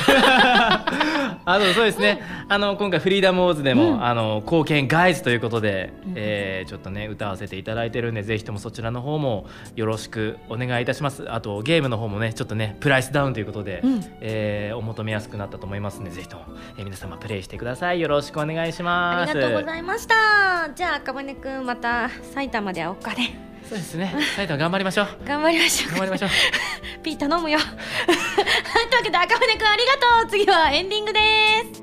[1.43, 2.21] あのそうですね。
[2.49, 11.25] あの今回フリーダムウォーズでも、うんあの貢献ガイズということで、うんえーちょっとね歌わせていただいてるんでぜひともそちらの方もよろしくお願いいたします。
[11.31, 16.45] あとゲームの方もねちょっとねプライスダウンということで、うんえーお求めやすくなったと思いますのでぜひとも、
[16.77, 17.99] えー皆様プレイしてください。
[18.01, 19.31] よろしくお願いします。
[19.31, 24.13] ありがとうございましたじゃあ赤羽くんまた埼玉で会おうかねそうですね。
[24.35, 25.07] 埼玉頑張りましょう。
[25.25, 26.29] 頑張りましょう頑張りましょう。
[27.01, 27.67] ピー頼むよはい
[28.91, 31.19] というわけで赤羽くんありがとう次はエンディングで
[31.73, 31.81] す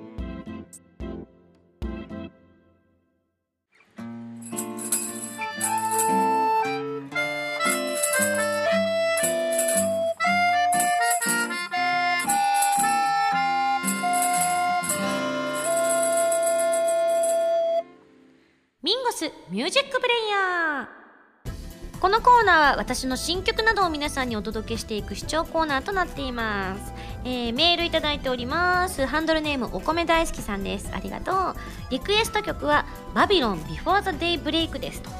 [18.82, 21.07] ミンゴスミュージックプレイヤー
[22.01, 26.92] このコーナーは私の新曲などを皆さんにお届けしていく視聴コーナーとなっています、
[27.24, 29.05] えーメールいただいております。
[29.05, 30.90] ハンドルネームお米大好きさんです。
[30.92, 31.55] ありがとう。
[31.90, 35.11] リクエスト曲はバビロン Before the Day Break ですと、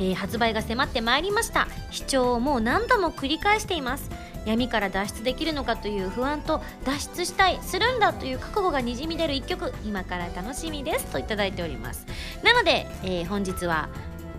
[0.00, 1.68] えー発売が迫ってまいりました。
[1.92, 4.10] 視聴をもう何度も繰り返しています。
[4.44, 12.04] 闇から脱出できるのかという不安と脱出したいするんだという覚悟がにじみ出る一曲今から楽しみですといただいております。
[12.42, 13.88] なので、えー本日は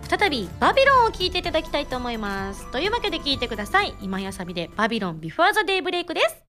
[0.08, 2.72] 再びバビロンを聴いていただきたいと思います。
[2.72, 3.94] というわけで聴いてください。
[4.02, 6.45] 今やさびでバビロンビフォーザデイブレイクです。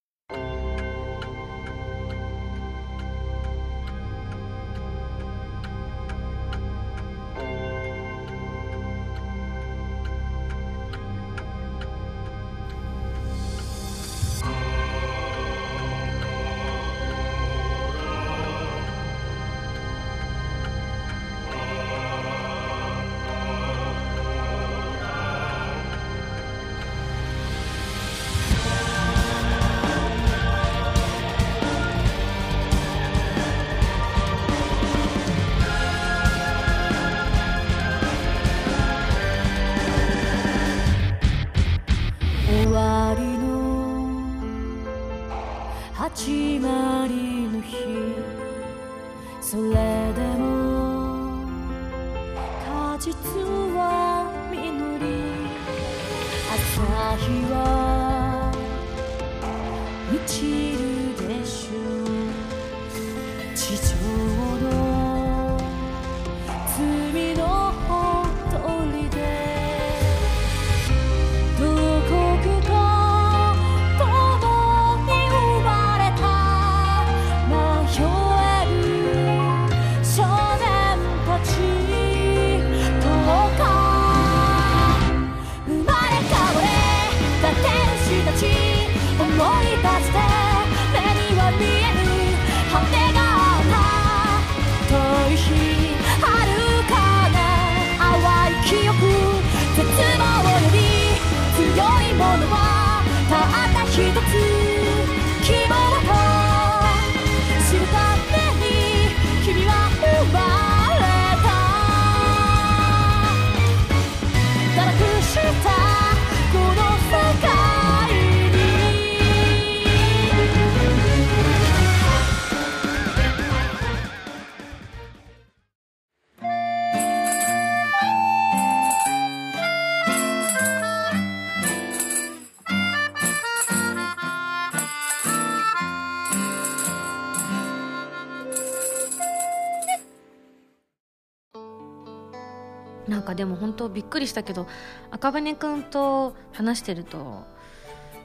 [143.37, 144.67] でも本当びっくりしたけど
[145.11, 147.45] 赤羽くんと話してると、ま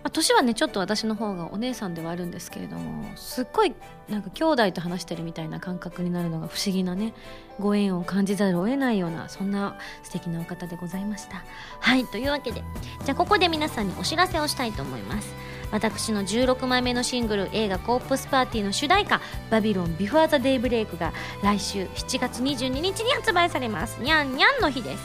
[0.04, 3.74] あ、年はねちょっと私の方がお姉さんではあるんですけれどもすっごい
[4.08, 7.14] なんか兄弟と話してるみたいな感覚になるのが不思議なね
[7.60, 11.44] ご縁を感じざるを得ないようなそんな素敵なお方でございました。
[11.78, 12.64] はいというわけで
[13.04, 15.32] じゃあここで皆さんにお知らせをしたいと思います。
[15.72, 19.20] 私の16枚目のシングル映画「コープスパーティー」の主題歌
[19.50, 21.12] 「バビロンビフォーザデイブレイクが
[21.42, 24.00] 来週7月22日に発売されます。
[24.00, 25.02] にゃんにゃんの日です。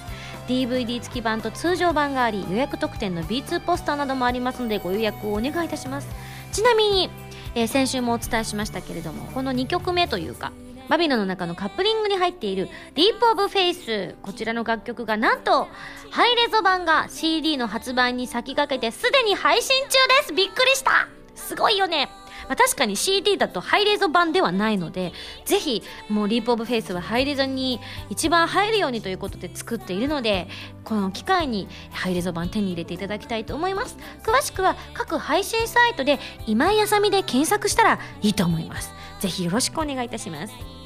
[0.47, 6.07] DVD 付き版と通常版があり予約特典の B2 ポスターなどもありますのでご予約をお願いいたします。
[6.53, 7.09] ちなみに、
[7.55, 10.51] えー先週もお伝えしましたけれどもこの2曲目というか
[10.89, 15.67] バビロンの中のカップリングに入っている「ディープ・オブ・フェイス」こちらの楽曲がなんと
[16.11, 19.89] ハイレゾ版が CD の発売に先駆けてすでに配信中
[20.21, 20.33] です。
[20.33, 21.07] びっくりした。
[21.35, 22.09] すごいよね。
[22.47, 25.11] まあ、確かに CD だとハイレゾ版ではないので
[25.45, 27.79] ぜひもう Leap of Faith はハイレゾに
[28.09, 30.47] 一番入るようにということで作っているので
[30.83, 33.97] この機会にハイレゾ版手に入れていただきたいと思います。
[34.23, 38.93] 詳しくは各配信サイトで今井麻美で検索したらいいと思います。
[39.19, 40.76] ぜひよろしくお願いいたします。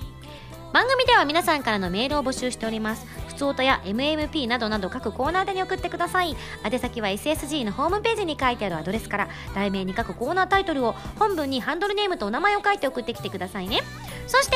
[0.74, 3.06] 番組では皆さんからのメールを募集しております。
[3.28, 6.38] 普通歌や MMP などなど各コーナーでに送ってください。
[6.64, 13.82] 宛先は SSG のホームページに書いてあるアドレスから題名に各コーナータイトルを本文にハンドルネームとお名前を書いて送ってきてくださいね。
[14.28, 14.56] そして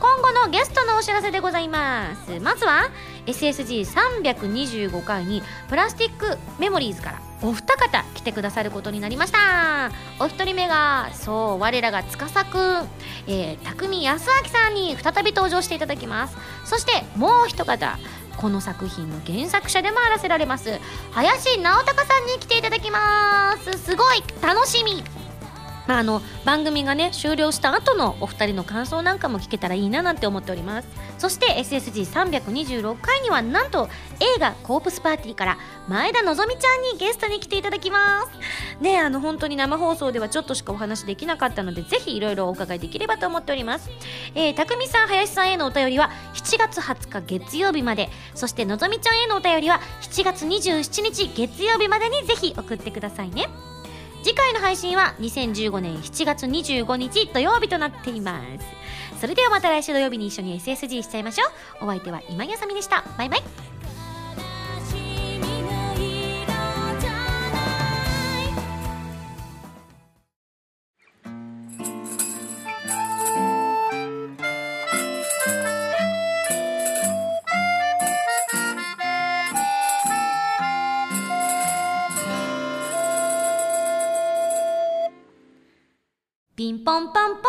[0.00, 2.40] 今後のゲストのお知らせでございます。
[2.40, 2.90] まずは
[3.26, 7.31] SSG325 回にプラスティックメモリーズから。
[7.42, 9.90] お二方来てくださることになりました。
[10.20, 12.88] お一人目がそう我らが司くん、
[13.26, 16.36] えー、匠康明さんに再び登場していただきます。
[16.64, 17.98] そしてもう一方
[18.36, 20.80] この作品の原作者でもあらせられます
[21.10, 23.78] 林直隆さんに来ていただきます。
[23.78, 25.21] すごい楽しみ。
[25.86, 30.88] まあ、あの番組がね終了した後のお二人の感想なんかも聞けたらいいななんて思っております。
[31.18, 33.88] そして SSG326 回にはなんと
[34.20, 35.58] 映画「コープスパーティー」から
[35.88, 38.82] 前田希美ちゃんにゲストに来ていただきます。
[38.82, 43.90] ねあの本当に生放送ではちょっとしかお話できなかったのでぜひいろいろお伺いできればと思っております。
[44.34, 48.10] えー、匠さん林さんへのお便りは7月20日月曜日まで。
[48.34, 53.48] そしてのぞみちゃんへのお便りは7月27日月曜日までにぜひ送ってくださいね。
[54.22, 59.20] 次回の配信は2015年7月25日土曜日となっています。
[59.20, 61.46] それではまた来週土曜日に一緒に SSG しちゃいましょ
[61.80, 61.84] う。
[61.84, 63.04] お相手は今やさみでした。
[63.18, 63.71] バイバイ。
[86.72, 87.42] ピンポンパンポン。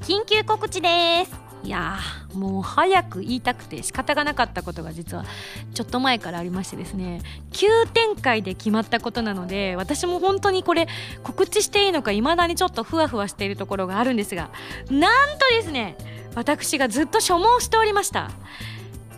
[0.00, 1.30] 緊急告知です。
[1.62, 5.24] いやーもう早く言いたくて仕方がなかったことが実は
[5.72, 7.22] ちょっと前からありましてですね。
[7.52, 10.88] 急展開で決まったことなので私も本当にこれ
[11.22, 14.50] 告知していいのか未だにちょっとふわふわしているところがあるんですが
[14.90, 15.96] なんとですね
[16.34, 18.32] 私がずっと所望しておりました。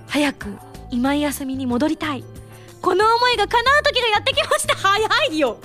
[0.08, 0.58] 早く
[0.90, 2.22] 今井休みに戻りたい。
[2.82, 4.76] この思いが叶う時がやってきました。
[4.76, 5.58] 早いよ。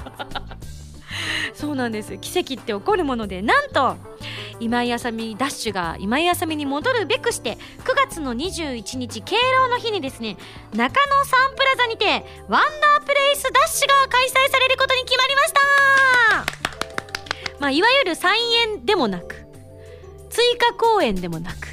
[1.54, 2.18] そうなんです。
[2.18, 3.98] 奇跡って起こるものでなんと
[4.60, 10.38] 今井あさみダッシュが今井あさみに戻るべくして9月の21日敬老の日にですね
[10.74, 12.06] 中野サンプラザにて
[12.48, 15.60] ワンダープレイスダッシュが開催されることに決まりました。
[17.60, 18.40] まあいわゆる再
[18.72, 19.36] 演でもなく
[20.30, 21.68] 追加公演でもなく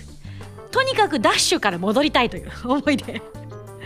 [0.71, 3.23] とにかくダッシュから戻りたいという思いで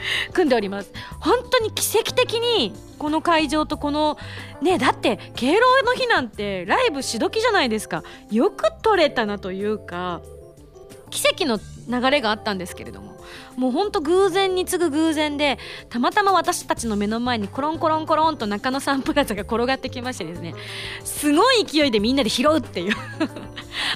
[0.33, 0.93] 組んでおります。
[1.21, 4.19] 本当に奇跡的にこの会場とこの
[4.61, 8.03] ねだって敬老の日なんてライブしどきじゃないですか。
[8.31, 10.21] よく撮れたなというか
[11.11, 13.22] 奇跡の流れがあったんですけれども。
[13.57, 15.59] もうほんと偶然に次ぐ偶然で
[15.89, 20.55] たまたま私たちの目の前にコロンコロンコロンと中野サンプラザが転がってきましてですね
[21.05, 22.95] すごい勢いでみんなで拾うっていう。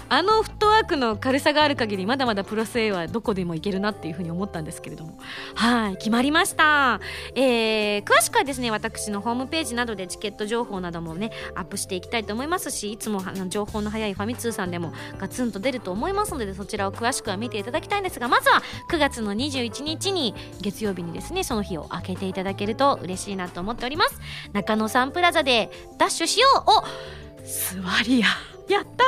[0.09, 5.19] あのフットワークの軽さがある限りまだまだプロス A はどこでもいけるなっていうふうに思ったんですけれども。
[5.55, 7.01] はい決まりました、
[7.35, 24.21] えー、詳しくはですね私のホームページなどでチケット情報などもねアップしていきたいと思いますしいつも情報の早いファミ通さんでもガツンと出ると思いますのでそちらを詳しくは見ていただきたいんですがまずは9月の21日に月曜日にですねその日を開けていただけると嬉しいなと思っております。
[24.53, 26.71] 中野サンプラザでダッシュしよう。
[26.71, 26.85] お
[27.45, 28.27] 座りや。
[28.69, 29.05] やった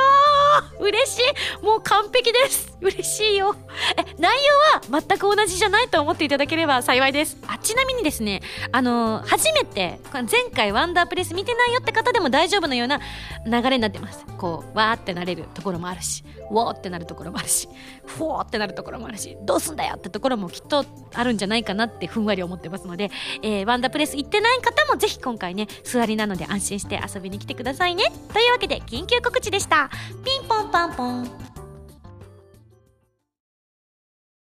[0.77, 0.79] ー。
[0.79, 1.19] 嬉し
[1.61, 1.65] い。
[1.65, 2.77] もう完璧です。
[2.81, 3.55] 嬉しいよ。
[3.97, 4.37] え内
[4.83, 7.37] 容は全く同じじゃないと思っていただければ幸いです。
[7.47, 12.99] あちなみにですねあのー初めて前回ワンダープレス見てないよって方でも大丈夫なような
[13.45, 14.25] 流れになってます。
[14.37, 17.67] こうわーってなれるところもあるしウォーってなるところもあるし
[18.05, 23.11] フォーってなるところもあるしどうすんだよってところもきっとあるんじゃないかなってふんわり思ってますので、
[23.43, 28.05] えーワンダープレス行ってない方もぜひ今回ね座りなので安心して遊びに来てくださいね。
[28.33, 29.89] というわけで緊急告知でした。
[30.23, 31.58] ピンポンパンポン。